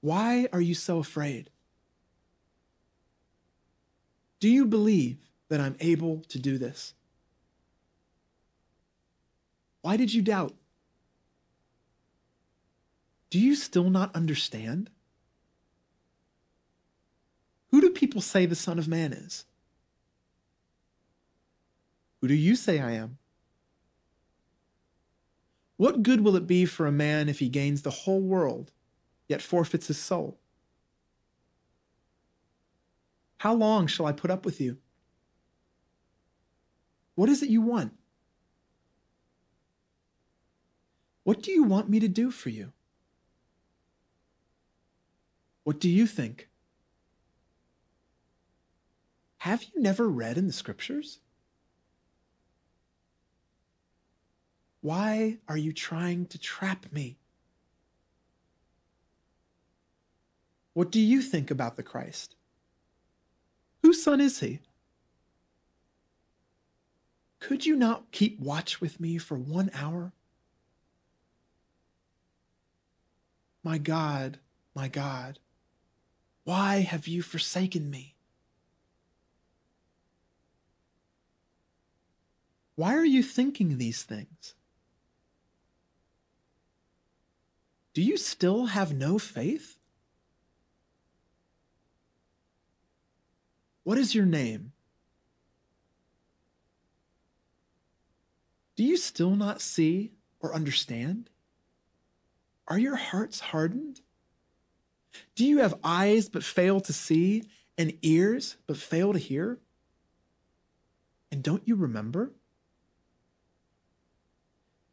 Why 0.00 0.48
are 0.52 0.60
you 0.60 0.74
so 0.74 0.98
afraid? 0.98 1.50
Do 4.40 4.48
you 4.48 4.66
believe 4.66 5.18
that 5.48 5.60
I'm 5.60 5.76
able 5.80 6.20
to 6.28 6.38
do 6.38 6.58
this? 6.58 6.94
Why 9.82 9.96
did 9.96 10.14
you 10.14 10.22
doubt? 10.22 10.54
Do 13.30 13.38
you 13.38 13.54
still 13.54 13.90
not 13.90 14.14
understand? 14.14 14.90
Who 17.70 17.80
do 17.80 17.90
people 17.90 18.20
say 18.20 18.46
the 18.46 18.54
Son 18.54 18.78
of 18.78 18.88
Man 18.88 19.12
is? 19.12 19.44
Who 22.20 22.28
do 22.28 22.34
you 22.34 22.56
say 22.56 22.80
I 22.80 22.92
am? 22.92 23.18
What 25.76 26.02
good 26.02 26.22
will 26.22 26.34
it 26.36 26.46
be 26.46 26.64
for 26.64 26.86
a 26.86 26.92
man 26.92 27.28
if 27.28 27.38
he 27.38 27.48
gains 27.48 27.82
the 27.82 27.90
whole 27.90 28.20
world, 28.20 28.72
yet 29.28 29.42
forfeits 29.42 29.86
his 29.86 29.98
soul? 29.98 30.38
How 33.38 33.54
long 33.54 33.86
shall 33.86 34.06
I 34.06 34.12
put 34.12 34.30
up 34.30 34.44
with 34.44 34.60
you? 34.60 34.78
What 37.14 37.28
is 37.28 37.42
it 37.42 37.50
you 37.50 37.60
want? 37.60 37.92
What 41.24 41.42
do 41.42 41.50
you 41.50 41.62
want 41.62 41.88
me 41.88 42.00
to 42.00 42.08
do 42.08 42.30
for 42.30 42.48
you? 42.48 42.72
What 45.64 45.78
do 45.78 45.88
you 45.88 46.06
think? 46.06 46.48
Have 49.38 49.64
you 49.64 49.82
never 49.82 50.08
read 50.08 50.38
in 50.38 50.46
the 50.46 50.52
scriptures? 50.52 51.20
Why 54.80 55.38
are 55.48 55.56
you 55.56 55.72
trying 55.72 56.26
to 56.26 56.38
trap 56.38 56.86
me? 56.92 57.18
What 60.78 60.92
do 60.92 61.00
you 61.00 61.22
think 61.22 61.50
about 61.50 61.74
the 61.74 61.82
Christ? 61.82 62.36
Whose 63.82 64.00
son 64.00 64.20
is 64.20 64.38
he? 64.38 64.60
Could 67.40 67.66
you 67.66 67.74
not 67.74 68.12
keep 68.12 68.38
watch 68.38 68.80
with 68.80 69.00
me 69.00 69.18
for 69.18 69.36
one 69.36 69.72
hour? 69.74 70.12
My 73.64 73.76
God, 73.78 74.38
my 74.72 74.86
God, 74.86 75.40
why 76.44 76.82
have 76.82 77.08
you 77.08 77.22
forsaken 77.22 77.90
me? 77.90 78.14
Why 82.76 82.94
are 82.94 83.04
you 83.04 83.24
thinking 83.24 83.78
these 83.78 84.04
things? 84.04 84.54
Do 87.94 88.00
you 88.00 88.16
still 88.16 88.66
have 88.66 88.94
no 88.94 89.18
faith? 89.18 89.77
What 93.88 93.96
is 93.96 94.14
your 94.14 94.26
name? 94.26 94.72
Do 98.76 98.84
you 98.84 98.98
still 98.98 99.34
not 99.34 99.62
see 99.62 100.12
or 100.40 100.54
understand? 100.54 101.30
Are 102.66 102.78
your 102.78 102.96
hearts 102.96 103.40
hardened? 103.40 104.02
Do 105.34 105.46
you 105.46 105.60
have 105.60 105.80
eyes 105.82 106.28
but 106.28 106.44
fail 106.44 106.80
to 106.80 106.92
see, 106.92 107.44
and 107.78 107.96
ears 108.02 108.58
but 108.66 108.76
fail 108.76 109.14
to 109.14 109.18
hear? 109.18 109.58
And 111.32 111.42
don't 111.42 111.66
you 111.66 111.74
remember? 111.74 112.32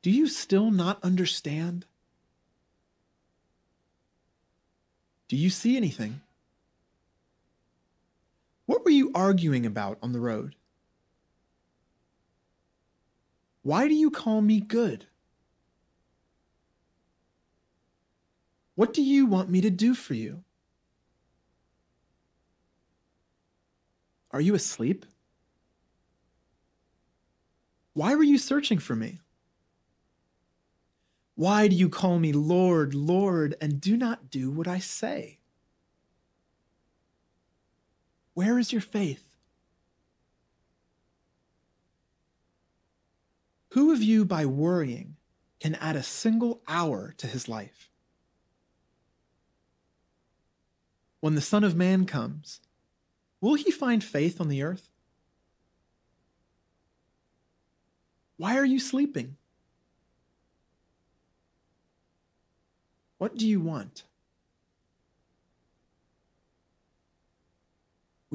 Do 0.04 0.10
you 0.10 0.26
still 0.30 0.72
not 0.72 1.04
understand? 1.04 1.86
Do 5.28 5.36
you 5.36 5.50
see 5.50 5.76
anything? 5.76 6.22
What 8.66 8.84
were 8.84 8.92
you 8.92 9.12
arguing 9.14 9.66
about 9.66 9.98
on 10.02 10.12
the 10.12 10.20
road? 10.20 10.56
Why 13.62 13.88
do 13.88 13.94
you 13.94 14.12
call 14.12 14.42
me 14.42 14.60
good? 14.60 15.08
What 18.76 18.94
do 18.94 19.02
you 19.02 19.26
want 19.26 19.50
me 19.50 19.62
to 19.62 19.70
do 19.70 19.96
for 19.96 20.14
you? 20.14 20.44
Are 24.32 24.42
you 24.42 24.54
asleep? 24.54 25.06
Why 27.94 28.16
were 28.16 28.24
you 28.24 28.38
searching 28.38 28.80
for 28.80 28.96
me? 28.96 29.20
Why 31.36 31.68
do 31.68 31.76
you 31.76 31.90
call 31.90 32.20
me 32.20 32.34
Lord, 32.34 32.94
Lord, 32.94 33.56
and 33.62 33.80
do 33.80 33.96
not 33.96 34.30
do 34.30 34.52
what 34.52 34.68
I 34.68 34.80
say? 34.80 35.40
Where 38.36 38.60
is 38.60 38.72
your 38.72 38.82
faith? 38.82 39.36
Who 43.70 43.92
of 43.92 44.04
you, 44.04 44.24
by 44.24 44.46
worrying, 44.46 45.16
can 45.60 45.74
add 45.76 45.96
a 45.96 46.04
single 46.04 46.62
hour 46.68 47.16
to 47.18 47.26
his 47.26 47.50
life? 47.50 47.90
when 51.26 51.34
the 51.34 51.42
Son 51.42 51.64
of 51.64 51.76
Man 51.76 52.06
comes, 52.06 52.60
will 53.42 53.56
he 53.56 53.72
find 53.72 54.04
faith 54.04 54.40
on 54.40 54.48
the 54.48 54.62
earth? 54.62 54.92
Why 58.38 58.56
are 58.60 58.64
you 58.64 58.78
sleeping? 58.78 59.36
What 63.18 63.38
do 63.38 63.48
you 63.48 63.60
want? 63.60 64.04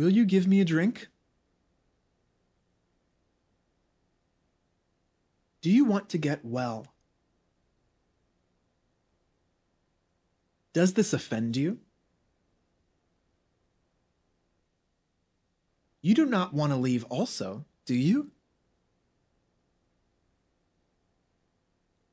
Will 0.00 0.08
you 0.08 0.24
give 0.24 0.46
me 0.46 0.62
a 0.62 0.64
drink? 0.64 1.08
Do 5.60 5.68
you 5.68 5.84
want 5.84 6.08
to 6.08 6.16
get 6.16 6.42
well? 6.42 6.86
Does 10.72 10.94
this 10.94 11.12
offend 11.12 11.54
you? 11.54 11.80
You 16.00 16.14
do 16.14 16.24
not 16.24 16.54
want 16.54 16.72
to 16.72 16.78
leave 16.78 17.04
also, 17.10 17.66
do 17.84 17.94
you? 17.94 18.30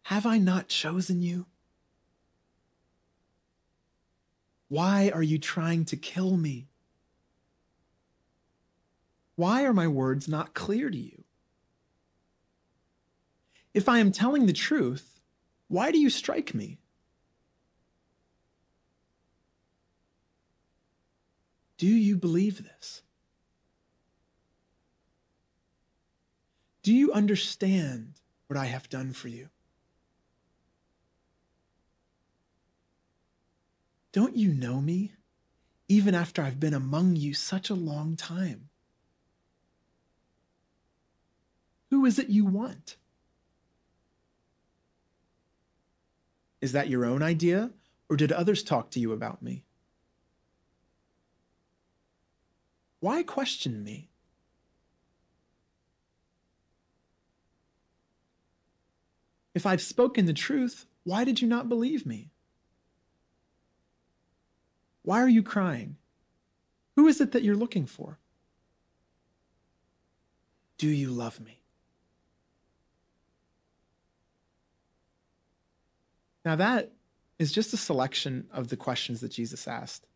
Have 0.01 0.25
I 0.25 0.39
not 0.39 0.67
chosen 0.67 1.21
you? 1.21 1.45
Why 4.67 5.09
are 5.09 5.23
you 5.23 5.39
trying 5.39 5.85
to 5.85 5.95
kill 5.95 6.35
me? 6.35 6.67
Why 9.37 9.65
are 9.65 9.73
my 9.73 9.87
words 9.87 10.27
not 10.27 10.55
clear 10.55 10.89
to 10.89 10.97
you? 10.97 11.23
If 13.71 13.87
I 13.87 13.99
am 13.99 14.11
telling 14.11 14.47
the 14.47 14.51
truth, 14.51 15.21
why 15.67 15.91
do 15.91 15.99
you 15.99 16.09
strike 16.09 16.55
me? 16.55 16.79
Do 21.77 21.85
you 21.85 22.17
believe 22.17 22.63
this? 22.63 23.03
Do 26.81 26.91
you 26.91 27.13
understand 27.13 28.13
what 28.47 28.57
I 28.57 28.65
have 28.65 28.89
done 28.89 29.13
for 29.13 29.27
you? 29.27 29.49
Don't 34.11 34.35
you 34.35 34.51
know 34.51 34.81
me, 34.81 35.11
even 35.87 36.15
after 36.15 36.41
I've 36.41 36.59
been 36.59 36.73
among 36.73 37.17
you 37.17 37.35
such 37.35 37.69
a 37.69 37.75
long 37.75 38.15
time? 38.15 38.66
Who 41.89 42.05
is 42.05 42.19
it 42.19 42.29
you 42.29 42.45
want? 42.45 42.97
Is 46.59 46.71
that 46.71 46.89
your 46.89 47.05
own 47.05 47.21
idea, 47.21 47.71
or 48.09 48.17
did 48.17 48.31
others 48.31 48.63
talk 48.63 48.89
to 48.91 48.99
you 48.99 49.11
about 49.11 49.41
me? 49.41 49.63
Why 52.99 53.23
question 53.23 53.83
me? 53.83 54.09
If 59.53 59.65
I've 59.65 59.81
spoken 59.81 60.25
the 60.25 60.33
truth, 60.33 60.85
why 61.03 61.23
did 61.23 61.41
you 61.41 61.47
not 61.47 61.69
believe 61.69 62.05
me? 62.05 62.31
Why 65.03 65.21
are 65.21 65.29
you 65.29 65.41
crying? 65.41 65.95
Who 66.95 67.07
is 67.07 67.21
it 67.21 67.31
that 67.31 67.43
you're 67.43 67.55
looking 67.55 67.85
for? 67.85 68.19
Do 70.77 70.87
you 70.87 71.09
love 71.09 71.39
me? 71.39 71.61
Now, 76.47 76.55
that 76.55 76.93
is 77.39 77.51
just 77.51 77.73
a 77.73 77.77
selection 77.77 78.47
of 78.53 78.69
the 78.69 78.77
questions 78.77 79.19
that 79.19 79.33
Jesus 79.33 79.67
asked. 79.67 80.07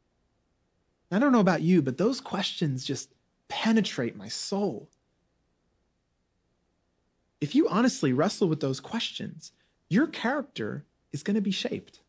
I 1.12 1.20
don't 1.20 1.34
know 1.34 1.42
about 1.42 1.62
you, 1.62 1.82
but 1.82 1.98
those 1.98 2.22
questions 2.22 2.86
just 2.86 3.14
penetrate 3.50 4.16
my 4.16 4.30
soul. 4.30 4.88
If 7.42 7.54
you 7.54 7.68
honestly 7.68 8.14
wrestle 8.14 8.48
with 8.48 8.62
those 8.62 8.80
questions, 8.80 9.52
your 9.90 10.08
character 10.08 10.86
is 11.12 11.22
going 11.22 11.36
to 11.36 11.42
be 11.42 11.52
shaped. 11.52 12.00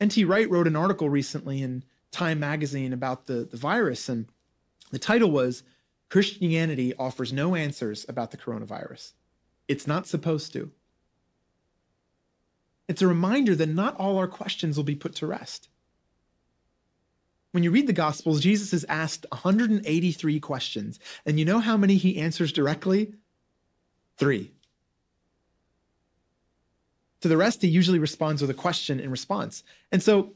N.T. 0.00 0.24
Wright 0.24 0.50
wrote 0.50 0.66
an 0.66 0.74
article 0.74 1.08
recently 1.08 1.62
in 1.62 1.84
Time 2.10 2.40
magazine 2.40 2.92
about 2.92 3.26
the, 3.26 3.46
the 3.48 3.56
virus, 3.56 4.08
and 4.08 4.26
the 4.90 4.98
title 4.98 5.30
was 5.30 5.62
Christianity 6.08 6.92
Offers 6.98 7.32
No 7.32 7.54
Answers 7.54 8.04
About 8.08 8.32
the 8.32 8.36
Coronavirus. 8.36 9.12
It's 9.68 9.86
not 9.86 10.08
supposed 10.08 10.52
to. 10.54 10.72
It's 12.90 13.02
a 13.02 13.06
reminder 13.06 13.54
that 13.54 13.68
not 13.68 13.94
all 13.98 14.18
our 14.18 14.26
questions 14.26 14.76
will 14.76 14.82
be 14.82 14.96
put 14.96 15.14
to 15.14 15.26
rest. 15.28 15.68
When 17.52 17.62
you 17.62 17.70
read 17.70 17.86
the 17.86 17.92
Gospels, 17.92 18.40
Jesus 18.40 18.72
is 18.72 18.84
asked 18.88 19.26
183 19.30 20.40
questions. 20.40 20.98
And 21.24 21.38
you 21.38 21.44
know 21.44 21.60
how 21.60 21.76
many 21.76 21.94
he 21.94 22.18
answers 22.18 22.50
directly? 22.50 23.14
Three. 24.16 24.50
To 27.20 27.28
the 27.28 27.36
rest, 27.36 27.62
he 27.62 27.68
usually 27.68 28.00
responds 28.00 28.40
with 28.40 28.50
a 28.50 28.54
question 28.54 28.98
in 28.98 29.12
response. 29.12 29.62
And 29.92 30.02
so 30.02 30.32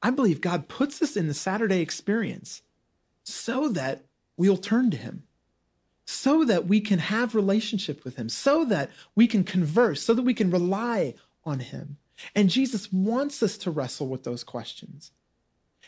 I 0.00 0.12
believe 0.12 0.40
God 0.40 0.68
puts 0.68 1.02
us 1.02 1.16
in 1.16 1.26
the 1.26 1.34
Saturday 1.34 1.80
experience 1.80 2.62
so 3.24 3.68
that 3.70 4.04
we'll 4.36 4.56
turn 4.56 4.92
to 4.92 4.96
him 4.96 5.24
so 6.10 6.44
that 6.44 6.66
we 6.66 6.80
can 6.80 6.98
have 6.98 7.34
relationship 7.34 8.04
with 8.04 8.16
him, 8.16 8.28
so 8.28 8.64
that 8.64 8.90
we 9.14 9.26
can 9.26 9.44
converse, 9.44 10.02
so 10.02 10.12
that 10.12 10.22
we 10.22 10.34
can 10.34 10.50
rely 10.50 11.14
on 11.44 11.60
him. 11.60 11.96
And 12.34 12.50
Jesus 12.50 12.92
wants 12.92 13.42
us 13.42 13.56
to 13.58 13.70
wrestle 13.70 14.08
with 14.08 14.24
those 14.24 14.44
questions. 14.44 15.12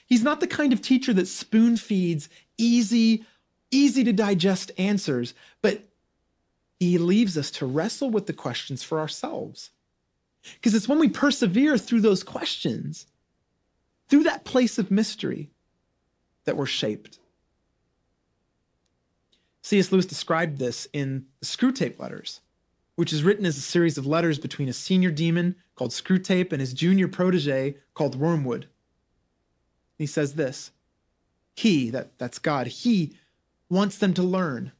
He's 0.06 0.22
not 0.22 0.40
the 0.40 0.46
kind 0.46 0.72
of 0.72 0.80
teacher 0.80 1.12
that 1.14 1.26
spoon 1.26 1.76
feeds 1.76 2.28
easy, 2.56 3.24
easy 3.70 4.04
to 4.04 4.12
digest 4.12 4.70
answers, 4.78 5.34
but 5.60 5.88
he 6.78 6.98
leaves 6.98 7.36
us 7.36 7.50
to 7.52 7.66
wrestle 7.66 8.10
with 8.10 8.26
the 8.26 8.32
questions 8.32 8.82
for 8.82 8.98
ourselves. 8.98 9.70
Because 10.54 10.74
it's 10.74 10.88
when 10.88 10.98
we 10.98 11.08
persevere 11.08 11.78
through 11.78 12.00
those 12.00 12.24
questions, 12.24 13.06
through 14.08 14.24
that 14.24 14.44
place 14.44 14.78
of 14.78 14.90
mystery, 14.90 15.50
that 16.44 16.56
we're 16.56 16.66
shaped. 16.66 17.18
C.S. 19.62 19.92
Lewis 19.92 20.06
described 20.06 20.58
this 20.58 20.88
in 20.92 21.26
the 21.40 21.46
Screwtape 21.46 21.98
Letters, 21.98 22.40
which 22.96 23.12
is 23.12 23.22
written 23.22 23.46
as 23.46 23.56
a 23.56 23.60
series 23.60 23.96
of 23.96 24.06
letters 24.06 24.38
between 24.38 24.68
a 24.68 24.72
senior 24.72 25.10
demon 25.10 25.56
called 25.76 25.92
Screwtape 25.92 26.52
and 26.52 26.60
his 26.60 26.72
junior 26.72 27.08
protege 27.08 27.76
called 27.94 28.16
Wormwood. 28.16 28.66
He 29.98 30.06
says 30.06 30.34
this 30.34 30.72
He, 31.54 31.90
that, 31.90 32.18
that's 32.18 32.38
God, 32.38 32.66
He 32.66 33.16
wants 33.70 33.96
them 33.98 34.12
to 34.14 34.22
learn 34.22 34.72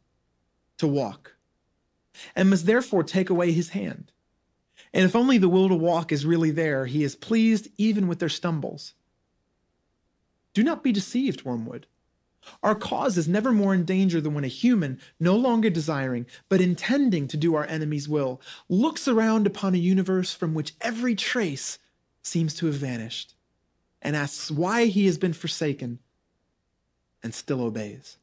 to 0.79 0.87
walk 0.87 1.37
and 2.35 2.51
must 2.51 2.67
therefore 2.67 3.03
take 3.03 3.31
away 3.31 3.53
his 3.53 3.71
hand. 3.71 4.11
And 4.93 5.05
if 5.05 5.17
only 5.17 5.39
the 5.39 5.49
will 5.49 5.69
to 5.69 5.75
walk 5.75 6.13
is 6.13 6.27
really 6.27 6.51
there, 6.51 6.87
he 6.87 7.03
is 7.03 7.17
pleased 7.17 7.69
even 7.79 8.09
with 8.09 8.19
their 8.19 8.29
stumbles. 8.29 8.95
Do 10.55 10.63
not 10.63 10.83
be 10.83 10.93
deceived, 10.93 11.45
Wormwood. 11.45 11.87
Our 12.63 12.75
cause 12.75 13.17
is 13.17 13.29
never 13.29 13.53
more 13.53 13.75
in 13.75 13.85
danger 13.85 14.21
than 14.21 14.35
when 14.35 14.45
a 14.45 14.49
human, 14.49 15.01
no 15.21 15.37
longer 15.37 15.71
desiring, 15.71 16.27
but 16.49 16.61
intending 16.61 17.29
to 17.29 17.37
do 17.37 17.55
our 17.55 17.65
enemy's 17.67 18.09
will, 18.09 18.41
looks 18.69 19.07
around 19.07 19.47
upon 19.47 19.75
a 19.75 19.79
universe 19.79 20.35
from 20.35 20.55
which 20.55 20.75
every 20.81 21.15
trace 21.15 21.79
seems 22.23 22.55
to 22.55 22.67
have 22.67 22.75
vanished, 22.75 23.35
and 24.01 24.17
asks 24.17 24.51
why 24.51 24.87
he 24.87 25.07
has 25.07 25.19
been 25.19 25.33
forsaken, 25.33 25.99
and 27.23 27.35
still 27.35 27.63
obeys. 27.63 28.17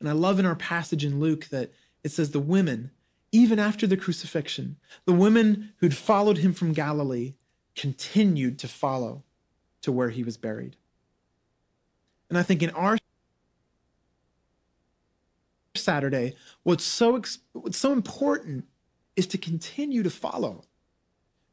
And 0.00 0.08
I 0.08 0.12
love 0.12 0.40
in 0.40 0.46
our 0.46 0.56
passage 0.56 1.04
in 1.04 1.20
Luke 1.20 1.48
that 1.50 1.72
it 2.02 2.10
says 2.10 2.32
the 2.32 2.40
women, 2.40 2.90
even 3.30 3.60
after 3.60 3.86
the 3.86 3.96
crucifixion, 3.96 4.76
the 5.04 5.12
women 5.12 5.72
who'd 5.76 5.96
followed 5.96 6.38
him 6.38 6.52
from 6.52 6.72
Galilee 6.72 7.34
continued 7.76 8.58
to 8.58 8.68
follow 8.68 9.22
to 9.82 9.92
where 9.92 10.10
he 10.10 10.24
was 10.24 10.36
buried. 10.36 10.76
And 12.32 12.38
I 12.38 12.42
think 12.42 12.62
in 12.62 12.70
our 12.70 12.96
Saturday, 15.74 16.34
what's 16.62 16.82
so 16.82 17.20
what's 17.52 17.76
so 17.76 17.92
important 17.92 18.64
is 19.16 19.26
to 19.26 19.36
continue 19.36 20.02
to 20.02 20.08
follow, 20.08 20.64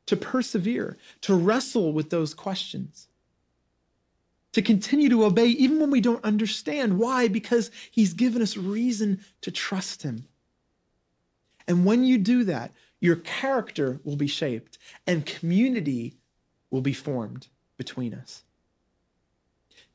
to 0.05 0.15
persevere, 0.15 0.97
to 1.19 1.35
wrestle 1.35 1.91
with 1.91 2.11
those 2.11 2.33
questions, 2.33 3.09
to 4.53 4.61
continue 4.61 5.09
to 5.09 5.25
obey 5.25 5.47
even 5.47 5.81
when 5.81 5.91
we 5.91 5.99
don't 5.99 6.23
understand. 6.23 6.97
Why? 6.97 7.27
Because 7.27 7.71
He's 7.91 8.13
given 8.13 8.41
us 8.41 8.55
reason 8.55 9.19
to 9.41 9.51
trust 9.51 10.03
Him. 10.03 10.29
And 11.67 11.83
when 11.83 12.05
you 12.05 12.17
do 12.17 12.45
that, 12.45 12.71
your 13.01 13.17
character 13.17 13.99
will 14.05 14.15
be 14.15 14.27
shaped 14.27 14.77
and 15.05 15.25
community 15.25 16.15
will 16.71 16.79
be 16.79 16.93
formed 16.93 17.49
between 17.75 18.13
us. 18.13 18.43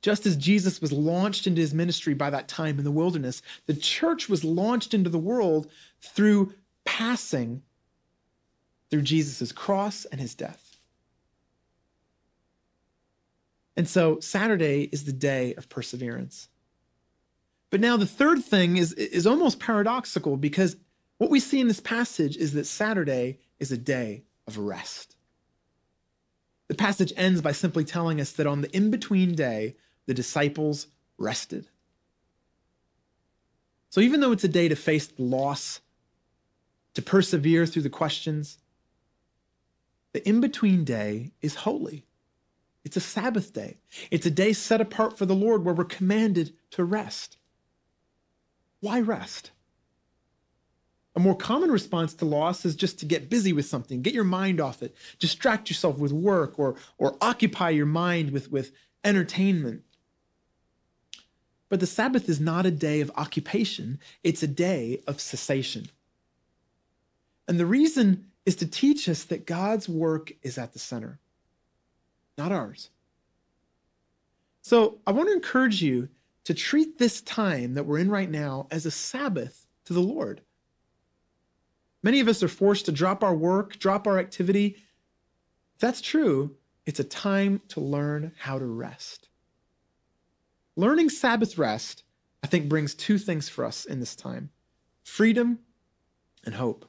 Just 0.04 0.26
as 0.26 0.36
Jesus 0.36 0.82
was 0.82 0.92
launched 0.92 1.46
into 1.46 1.62
his 1.62 1.72
ministry 1.72 2.12
by 2.12 2.28
that 2.28 2.46
time 2.46 2.76
in 2.76 2.84
the 2.84 2.90
wilderness, 2.90 3.40
the 3.64 3.72
church 3.72 4.28
was 4.28 4.44
launched 4.44 4.92
into 4.92 5.08
the 5.08 5.16
world 5.16 5.66
through 5.98 6.52
passing 6.84 7.62
through 8.90 9.00
Jesus' 9.00 9.50
cross 9.50 10.04
and 10.04 10.20
his 10.20 10.34
death. 10.34 10.76
And 13.78 13.88
so 13.88 14.20
Saturday 14.20 14.90
is 14.92 15.04
the 15.04 15.12
day 15.12 15.54
of 15.54 15.70
perseverance. 15.70 16.50
But 17.70 17.80
now 17.80 17.96
the 17.96 18.04
third 18.04 18.44
thing 18.44 18.76
is, 18.76 18.92
is 18.92 19.26
almost 19.26 19.58
paradoxical 19.58 20.36
because 20.36 20.76
what 21.16 21.30
we 21.30 21.40
see 21.40 21.60
in 21.60 21.68
this 21.68 21.80
passage 21.80 22.36
is 22.36 22.52
that 22.52 22.66
Saturday 22.66 23.38
is 23.58 23.72
a 23.72 23.78
day 23.78 24.24
of 24.46 24.58
rest. 24.58 25.16
The 26.68 26.74
passage 26.74 27.14
ends 27.16 27.40
by 27.40 27.52
simply 27.52 27.84
telling 27.84 28.20
us 28.20 28.32
that 28.32 28.46
on 28.46 28.60
the 28.60 28.76
in 28.76 28.90
between 28.90 29.34
day, 29.34 29.76
the 30.06 30.14
disciples 30.14 30.88
rested. 31.18 31.66
So 33.90 34.00
even 34.00 34.20
though 34.20 34.32
it's 34.32 34.44
a 34.44 34.48
day 34.48 34.68
to 34.68 34.76
face 34.76 35.12
loss, 35.18 35.80
to 36.94 37.02
persevere 37.02 37.66
through 37.66 37.82
the 37.82 37.90
questions, 37.90 38.58
the 40.12 40.26
in 40.28 40.40
between 40.40 40.84
day 40.84 41.32
is 41.42 41.56
holy. 41.56 42.04
It's 42.84 42.96
a 42.96 43.00
Sabbath 43.00 43.52
day. 43.52 43.78
It's 44.10 44.26
a 44.26 44.30
day 44.30 44.52
set 44.52 44.80
apart 44.80 45.16
for 45.16 45.26
the 45.26 45.34
Lord 45.34 45.64
where 45.64 45.74
we're 45.74 45.84
commanded 45.84 46.52
to 46.72 46.84
rest. 46.84 47.36
Why 48.80 49.00
rest? 49.00 49.52
A 51.16 51.20
more 51.20 51.36
common 51.36 51.70
response 51.70 52.12
to 52.14 52.24
loss 52.24 52.64
is 52.64 52.74
just 52.74 52.98
to 52.98 53.06
get 53.06 53.30
busy 53.30 53.52
with 53.52 53.66
something, 53.66 54.02
get 54.02 54.12
your 54.12 54.24
mind 54.24 54.60
off 54.60 54.82
it, 54.82 54.94
distract 55.20 55.70
yourself 55.70 55.96
with 55.98 56.12
work 56.12 56.58
or, 56.58 56.74
or 56.98 57.16
occupy 57.20 57.70
your 57.70 57.86
mind 57.86 58.30
with, 58.30 58.50
with 58.50 58.72
entertainment. 59.04 59.83
But 61.68 61.80
the 61.80 61.86
Sabbath 61.86 62.28
is 62.28 62.40
not 62.40 62.66
a 62.66 62.70
day 62.70 63.00
of 63.00 63.10
occupation, 63.16 63.98
it's 64.22 64.42
a 64.42 64.48
day 64.48 65.00
of 65.06 65.20
cessation. 65.20 65.88
And 67.48 67.58
the 67.58 67.66
reason 67.66 68.26
is 68.46 68.56
to 68.56 68.66
teach 68.66 69.08
us 69.08 69.24
that 69.24 69.46
God's 69.46 69.88
work 69.88 70.32
is 70.42 70.58
at 70.58 70.72
the 70.72 70.78
center, 70.78 71.18
not 72.36 72.52
ours. 72.52 72.90
So 74.62 74.98
I 75.06 75.12
want 75.12 75.28
to 75.28 75.34
encourage 75.34 75.82
you 75.82 76.08
to 76.44 76.54
treat 76.54 76.98
this 76.98 77.20
time 77.20 77.74
that 77.74 77.84
we're 77.84 77.98
in 77.98 78.10
right 78.10 78.30
now 78.30 78.66
as 78.70 78.86
a 78.86 78.90
Sabbath 78.90 79.66
to 79.86 79.92
the 79.92 80.00
Lord. 80.00 80.42
Many 82.02 82.20
of 82.20 82.28
us 82.28 82.42
are 82.42 82.48
forced 82.48 82.84
to 82.86 82.92
drop 82.92 83.24
our 83.24 83.34
work, 83.34 83.78
drop 83.78 84.06
our 84.06 84.18
activity. 84.18 84.76
If 85.74 85.80
that's 85.80 86.02
true, 86.02 86.56
it's 86.84 87.00
a 87.00 87.04
time 87.04 87.62
to 87.68 87.80
learn 87.80 88.32
how 88.38 88.58
to 88.58 88.66
rest. 88.66 89.28
Learning 90.76 91.08
Sabbath 91.08 91.56
rest, 91.56 92.02
I 92.42 92.46
think, 92.46 92.68
brings 92.68 92.94
two 92.94 93.18
things 93.18 93.48
for 93.48 93.64
us 93.64 93.84
in 93.84 94.00
this 94.00 94.16
time 94.16 94.50
freedom 95.02 95.58
and 96.44 96.54
hope. 96.54 96.86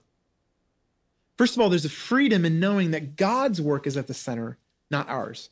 First 1.38 1.56
of 1.56 1.62
all, 1.62 1.70
there's 1.70 1.86
a 1.86 1.90
freedom 1.90 2.46
in 2.46 2.60
knowing 2.60 2.92
that 2.92 3.18
God's 3.18 3.62
work 3.62 3.86
is 3.86 3.98
at 3.98 4.08
the 4.08 4.14
center, 4.14 4.58
not 4.90 5.10
ours. 5.10 5.50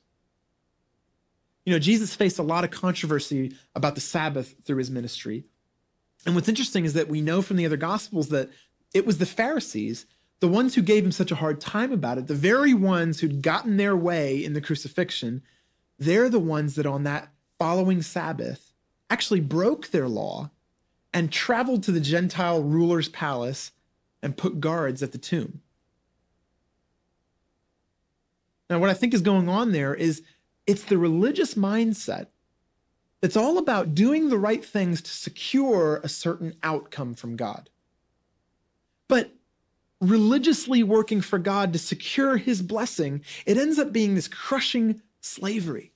You 1.66 1.74
know, 1.74 1.80
Jesus 1.80 2.16
faced 2.16 2.40
a 2.40 2.44
lot 2.44 2.64
of 2.64 2.72
controversy 2.72 3.56
about 3.76 3.96
the 3.96 4.02
Sabbath 4.02 4.56
through 4.64 4.78
his 4.78 4.92
ministry. 4.92 5.46
And 6.26 6.36
what's 6.36 6.50
interesting 6.50 6.86
is 6.86 6.94
that 6.94 7.10
we 7.10 7.22
know 7.22 7.42
from 7.42 7.58
the 7.58 7.66
other 7.66 7.78
gospels 7.78 8.30
that 8.30 8.50
it 8.94 9.06
was 9.06 9.18
the 9.18 9.26
Pharisees, 9.26 10.06
the 10.40 10.48
ones 10.48 10.76
who 10.76 10.82
gave 10.82 11.06
him 11.06 11.12
such 11.12 11.32
a 11.32 11.36
hard 11.36 11.60
time 11.60 11.92
about 11.92 12.18
it, 12.18 12.28
the 12.28 12.34
very 12.34 12.74
ones 12.74 13.20
who'd 13.20 13.42
gotten 13.42 13.78
their 13.78 13.96
way 13.96 14.44
in 14.44 14.54
the 14.54 14.62
crucifixion, 14.62 15.42
they're 16.00 16.30
the 16.30 16.40
ones 16.40 16.76
that 16.76 16.86
on 16.86 17.04
that 17.04 17.30
following 17.64 18.02
Sabbath 18.02 18.74
actually 19.10 19.40
broke 19.40 19.92
their 19.92 20.10
law 20.10 20.52
and 21.14 21.32
traveled 21.32 21.82
to 21.82 21.94
the 21.94 22.02
Gentile 22.02 22.62
ruler's 22.62 23.08
palace 23.08 23.72
and 24.22 24.36
put 24.36 24.60
guards 24.60 25.02
at 25.02 25.14
the 25.14 25.18
tomb. 25.18 25.62
Now, 28.70 28.80
what 28.80 28.90
I 28.90 28.94
think 28.94 29.14
is 29.14 29.22
going 29.22 29.48
on 29.48 29.72
there 29.72 29.96
is 29.96 30.24
it's 30.68 30.84
the 30.84 30.98
religious 30.98 31.54
mindset 31.54 32.28
that's 33.22 33.38
all 33.38 33.58
about 33.58 33.96
doing 33.96 34.28
the 34.28 34.38
right 34.38 34.66
things 34.66 35.02
to 35.02 35.12
secure 35.12 36.02
a 36.04 36.10
certain 36.10 36.56
outcome 36.64 37.14
from 37.14 37.38
God. 37.38 37.70
But 39.08 39.32
religiously 40.02 40.84
working 40.84 41.22
for 41.22 41.40
God 41.40 41.72
to 41.72 41.80
secure 41.80 42.36
his 42.36 42.62
blessing, 42.62 43.22
it 43.46 43.58
ends 43.58 43.80
up 43.80 43.94
being 43.94 44.16
this 44.16 44.28
crushing 44.28 45.02
slavery. 45.22 45.93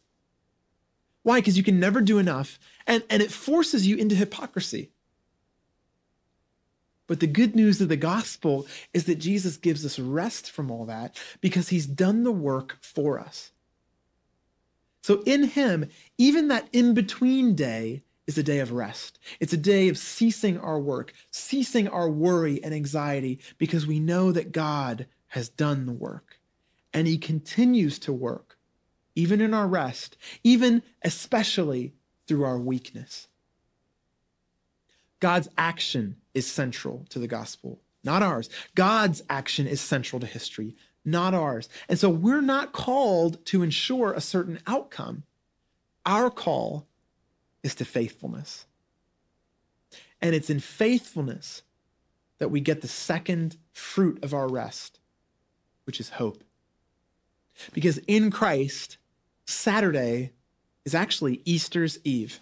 Why? 1.24 1.40
Because 1.40 1.58
you 1.58 1.64
can 1.64 1.80
never 1.80 2.02
do 2.02 2.20
enough, 2.20 2.60
and, 2.86 3.04
and 3.10 3.22
it 3.22 3.32
forces 3.32 3.86
you 3.86 3.98
into 3.98 4.16
hypocrisy. 4.16 4.92
But 7.08 7.20
the 7.20 7.28
good 7.28 7.56
news 7.56 7.80
of 7.80 7.90
the 7.90 7.98
gospel 7.98 8.68
is 8.94 9.06
that 9.06 9.16
Jesus 9.16 9.58
gives 9.58 9.86
us 9.86 9.98
rest 9.98 10.52
from 10.52 10.70
all 10.70 10.86
that 10.86 11.18
because 11.42 11.70
he's 11.70 11.88
done 11.88 12.24
the 12.24 12.32
work 12.32 12.78
for 12.82 13.20
us. 13.20 13.52
So 15.02 15.22
in 15.26 15.46
him, 15.46 15.90
even 16.18 16.50
that 16.50 16.68
in 16.74 16.94
between 16.94 17.56
day 17.56 18.04
is 18.28 18.38
a 18.38 18.44
day 18.44 18.60
of 18.60 18.74
rest. 18.74 19.20
It's 19.40 19.54
a 19.54 19.58
day 19.58 19.88
of 19.88 19.98
ceasing 19.98 20.60
our 20.60 20.80
work, 20.80 21.14
ceasing 21.32 21.88
our 21.88 22.10
worry 22.10 22.62
and 22.62 22.74
anxiety, 22.74 23.40
because 23.58 23.88
we 23.88 24.00
know 24.00 24.34
that 24.34 24.52
God 24.52 25.08
has 25.28 25.48
done 25.50 25.86
the 25.86 25.94
work. 25.94 26.40
And 26.94 27.08
He 27.08 27.18
continues 27.18 28.00
to 28.00 28.14
work, 28.14 28.57
even 29.18 29.42
in 29.42 29.52
our 29.52 29.68
rest, 29.68 30.16
even 30.44 30.84
especially 31.02 31.92
through 32.28 32.44
our 32.44 32.60
weakness. 32.60 33.28
God's 35.20 35.50
action 35.58 36.18
is 36.36 36.46
central 36.46 37.04
to 37.10 37.18
the 37.18 37.28
gospel, 37.28 37.82
not 38.04 38.22
ours. 38.22 38.48
God's 38.76 39.24
action 39.28 39.66
is 39.66 39.82
central 39.82 40.20
to 40.20 40.28
history, 40.28 40.76
not 41.04 41.34
ours. 41.34 41.68
And 41.90 41.98
so 41.98 42.12
we're 42.12 42.42
not 42.42 42.74
called 42.74 43.44
to 43.48 43.64
ensure 43.64 44.14
a 44.14 44.22
certain 44.22 44.60
outcome. 44.68 45.24
Our 46.06 46.30
call 46.30 46.86
is 47.64 47.74
to 47.76 47.86
faithfulness. 47.86 48.68
And 50.22 50.36
it's 50.36 50.52
in 50.52 50.60
faithfulness 50.60 51.64
that 52.38 52.52
we 52.52 52.62
get 52.62 52.82
the 52.82 52.88
second 52.88 53.58
fruit 53.74 54.24
of 54.24 54.36
our 54.36 54.48
rest, 54.48 55.00
which 55.86 56.00
is 56.00 56.10
hope. 56.10 56.44
Because 57.74 57.98
in 58.06 58.30
Christ, 58.30 58.98
Saturday 59.48 60.34
is 60.86 60.94
actually 60.94 61.42
Easter's 61.46 61.98
Eve. 62.04 62.42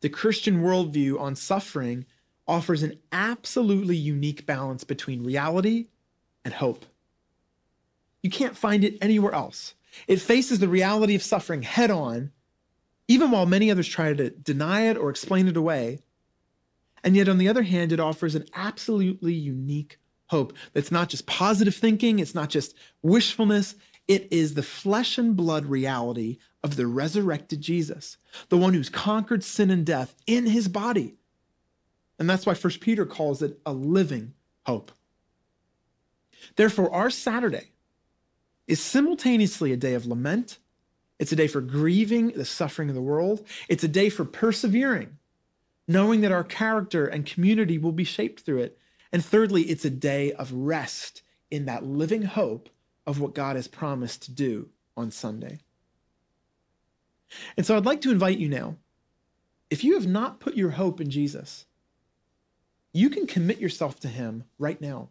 The 0.00 0.08
Christian 0.08 0.62
worldview 0.62 1.20
on 1.20 1.36
suffering 1.36 2.06
offers 2.48 2.82
an 2.82 2.98
absolutely 3.12 3.96
unique 3.96 4.46
balance 4.46 4.82
between 4.82 5.22
reality 5.22 5.86
and 6.44 6.54
hope. 6.54 6.84
You 8.22 8.30
can't 8.30 8.56
find 8.56 8.82
it 8.82 8.98
anywhere 9.00 9.32
else. 9.32 9.74
It 10.08 10.20
faces 10.20 10.58
the 10.58 10.68
reality 10.68 11.14
of 11.14 11.22
suffering 11.22 11.62
head 11.62 11.90
on 11.90 12.32
even 13.08 13.30
while 13.30 13.46
many 13.46 13.70
others 13.70 13.88
try 13.88 14.14
to 14.14 14.30
deny 14.30 14.82
it 14.82 14.96
or 14.96 15.10
explain 15.10 15.48
it 15.48 15.56
away. 15.56 15.98
And 17.04 17.16
yet, 17.16 17.28
on 17.28 17.38
the 17.38 17.48
other 17.48 17.62
hand, 17.62 17.92
it 17.92 18.00
offers 18.00 18.34
an 18.34 18.46
absolutely 18.54 19.34
unique 19.34 19.98
hope 20.28 20.54
that's 20.72 20.92
not 20.92 21.08
just 21.10 21.26
positive 21.26 21.74
thinking, 21.74 22.18
it's 22.18 22.34
not 22.34 22.48
just 22.48 22.74
wishfulness, 23.02 23.74
it 24.08 24.28
is 24.30 24.54
the 24.54 24.62
flesh 24.62 25.18
and 25.18 25.36
blood 25.36 25.66
reality 25.66 26.38
of 26.62 26.76
the 26.76 26.86
resurrected 26.86 27.60
Jesus, 27.60 28.16
the 28.48 28.58
one 28.58 28.74
who's 28.74 28.88
conquered 28.88 29.44
sin 29.44 29.70
and 29.70 29.86
death 29.86 30.14
in 30.26 30.46
his 30.46 30.68
body. 30.68 31.14
And 32.18 32.28
that's 32.28 32.46
why 32.46 32.54
First 32.54 32.80
Peter 32.80 33.06
calls 33.06 33.42
it 33.42 33.58
a 33.66 33.72
living 33.72 34.34
hope. 34.66 34.92
Therefore, 36.56 36.92
our 36.92 37.10
Saturday 37.10 37.70
is 38.66 38.80
simultaneously 38.80 39.72
a 39.72 39.76
day 39.76 39.94
of 39.94 40.06
lament 40.06 40.58
it's 41.22 41.30
a 41.30 41.36
day 41.36 41.46
for 41.46 41.60
grieving 41.60 42.32
the 42.32 42.44
suffering 42.44 42.88
of 42.88 42.96
the 42.96 43.00
world. 43.00 43.46
It's 43.68 43.84
a 43.84 43.88
day 43.88 44.08
for 44.08 44.24
persevering, 44.24 45.18
knowing 45.86 46.20
that 46.22 46.32
our 46.32 46.42
character 46.42 47.06
and 47.06 47.24
community 47.24 47.78
will 47.78 47.92
be 47.92 48.02
shaped 48.02 48.40
through 48.40 48.62
it. 48.62 48.78
And 49.12 49.24
thirdly, 49.24 49.62
it's 49.62 49.84
a 49.84 49.90
day 49.90 50.32
of 50.32 50.52
rest 50.52 51.22
in 51.48 51.66
that 51.66 51.84
living 51.84 52.22
hope 52.22 52.70
of 53.06 53.20
what 53.20 53.34
God 53.34 53.56
has 53.56 53.68
promised 53.68 54.22
to 54.22 54.30
do 54.30 54.68
on 54.96 55.10
Sunday. 55.10 55.60
And 57.56 57.64
so 57.64 57.76
I'd 57.76 57.86
like 57.86 58.00
to 58.02 58.10
invite 58.10 58.38
you 58.38 58.48
now, 58.48 58.76
if 59.70 59.82
you 59.82 59.94
have 59.94 60.06
not 60.06 60.40
put 60.40 60.54
your 60.54 60.70
hope 60.70 61.00
in 61.00 61.10
Jesus, 61.10 61.64
you 62.92 63.08
can 63.08 63.26
commit 63.26 63.58
yourself 63.58 63.98
to 64.00 64.08
him 64.08 64.44
right 64.58 64.80
now. 64.80 65.08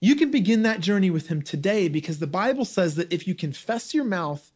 You 0.00 0.14
can 0.14 0.30
begin 0.30 0.62
that 0.62 0.80
journey 0.80 1.10
with 1.10 1.28
him 1.28 1.42
today 1.42 1.88
because 1.88 2.20
the 2.20 2.26
Bible 2.26 2.64
says 2.64 2.94
that 2.94 3.12
if 3.12 3.26
you 3.26 3.34
confess 3.34 3.94
your 3.94 4.04
mouth 4.04 4.52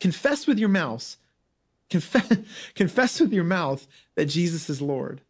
Confess 0.00 0.46
with 0.46 0.58
your 0.58 0.70
mouth, 0.70 1.16
confess, 1.90 2.38
confess 2.74 3.20
with 3.20 3.32
your 3.32 3.44
mouth 3.44 3.86
that 4.16 4.26
Jesus 4.26 4.68
is 4.68 4.82
Lord 4.82 5.20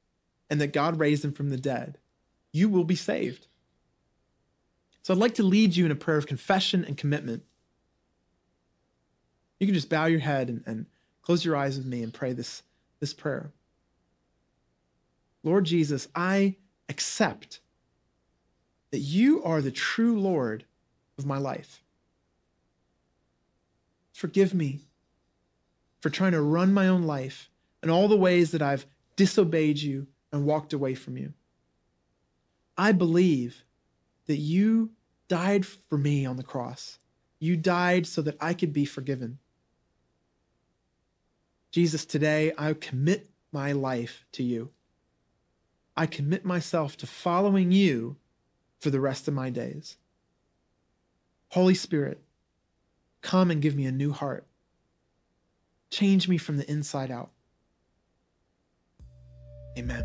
and 0.48 0.61
that 0.61 0.72
God 0.72 0.98
raised 0.98 1.24
him 1.24 1.33
from 1.33 1.50
the 1.50 1.56
dead. 1.56 1.98
You 2.52 2.68
will 2.68 2.85
be 2.85 2.96
saved. 2.96 3.48
So 5.02 5.14
I'd 5.14 5.20
like 5.20 5.34
to 5.36 5.42
lead 5.42 5.76
you 5.76 5.86
in 5.86 5.92
a 5.92 5.96
prayer 5.96 6.18
of 6.18 6.26
confession 6.26 6.84
and 6.84 6.96
commitment. 6.96 7.42
You 9.58 9.66
can 9.66 9.74
just 9.74 9.88
bow 9.88 10.06
your 10.06 10.20
head 10.20 10.48
and, 10.48 10.62
and 10.66 10.86
close 11.22 11.44
your 11.44 11.56
eyes 11.56 11.76
with 11.76 11.86
me 11.86 12.02
and 12.02 12.12
pray 12.12 12.32
this, 12.32 12.62
this 12.98 13.14
prayer. 13.14 13.50
Lord 15.42 15.64
Jesus, 15.64 16.08
I 16.14 16.56
accept 16.88 17.60
that 18.90 18.98
you 18.98 19.42
are 19.42 19.60
the 19.60 19.70
true 19.70 20.18
Lord 20.18 20.64
of 21.16 21.26
my 21.26 21.38
life. 21.38 21.82
Forgive 24.12 24.52
me 24.52 24.80
for 26.00 26.10
trying 26.10 26.32
to 26.32 26.42
run 26.42 26.74
my 26.74 26.88
own 26.88 27.04
life 27.04 27.48
and 27.82 27.90
all 27.90 28.08
the 28.08 28.16
ways 28.16 28.50
that 28.50 28.62
I've 28.62 28.86
disobeyed 29.16 29.78
you 29.78 30.06
and 30.32 30.44
walked 30.44 30.72
away 30.72 30.94
from 30.94 31.16
you. 31.16 31.32
I 32.76 32.92
believe 32.92 33.64
that 34.30 34.36
you 34.36 34.90
died 35.28 35.66
for 35.66 35.98
me 35.98 36.24
on 36.24 36.36
the 36.36 36.42
cross. 36.42 36.98
You 37.40 37.56
died 37.56 38.06
so 38.06 38.22
that 38.22 38.36
I 38.40 38.54
could 38.54 38.72
be 38.72 38.84
forgiven. 38.84 39.38
Jesus, 41.72 42.04
today 42.04 42.52
I 42.56 42.72
commit 42.72 43.28
my 43.52 43.72
life 43.72 44.24
to 44.32 44.42
you. 44.42 44.70
I 45.96 46.06
commit 46.06 46.44
myself 46.44 46.96
to 46.98 47.06
following 47.06 47.72
you 47.72 48.16
for 48.78 48.90
the 48.90 49.00
rest 49.00 49.28
of 49.28 49.34
my 49.34 49.50
days. 49.50 49.96
Holy 51.48 51.74
Spirit, 51.74 52.22
Come 53.22 53.50
and 53.50 53.60
give 53.60 53.76
me 53.76 53.86
a 53.86 53.92
new 53.92 54.12
heart. 54.12 54.46
Change 55.90 56.28
me 56.28 56.38
from 56.38 56.56
the 56.56 56.70
inside 56.70 57.10
out. 57.10 57.30
Amen. 59.76 60.04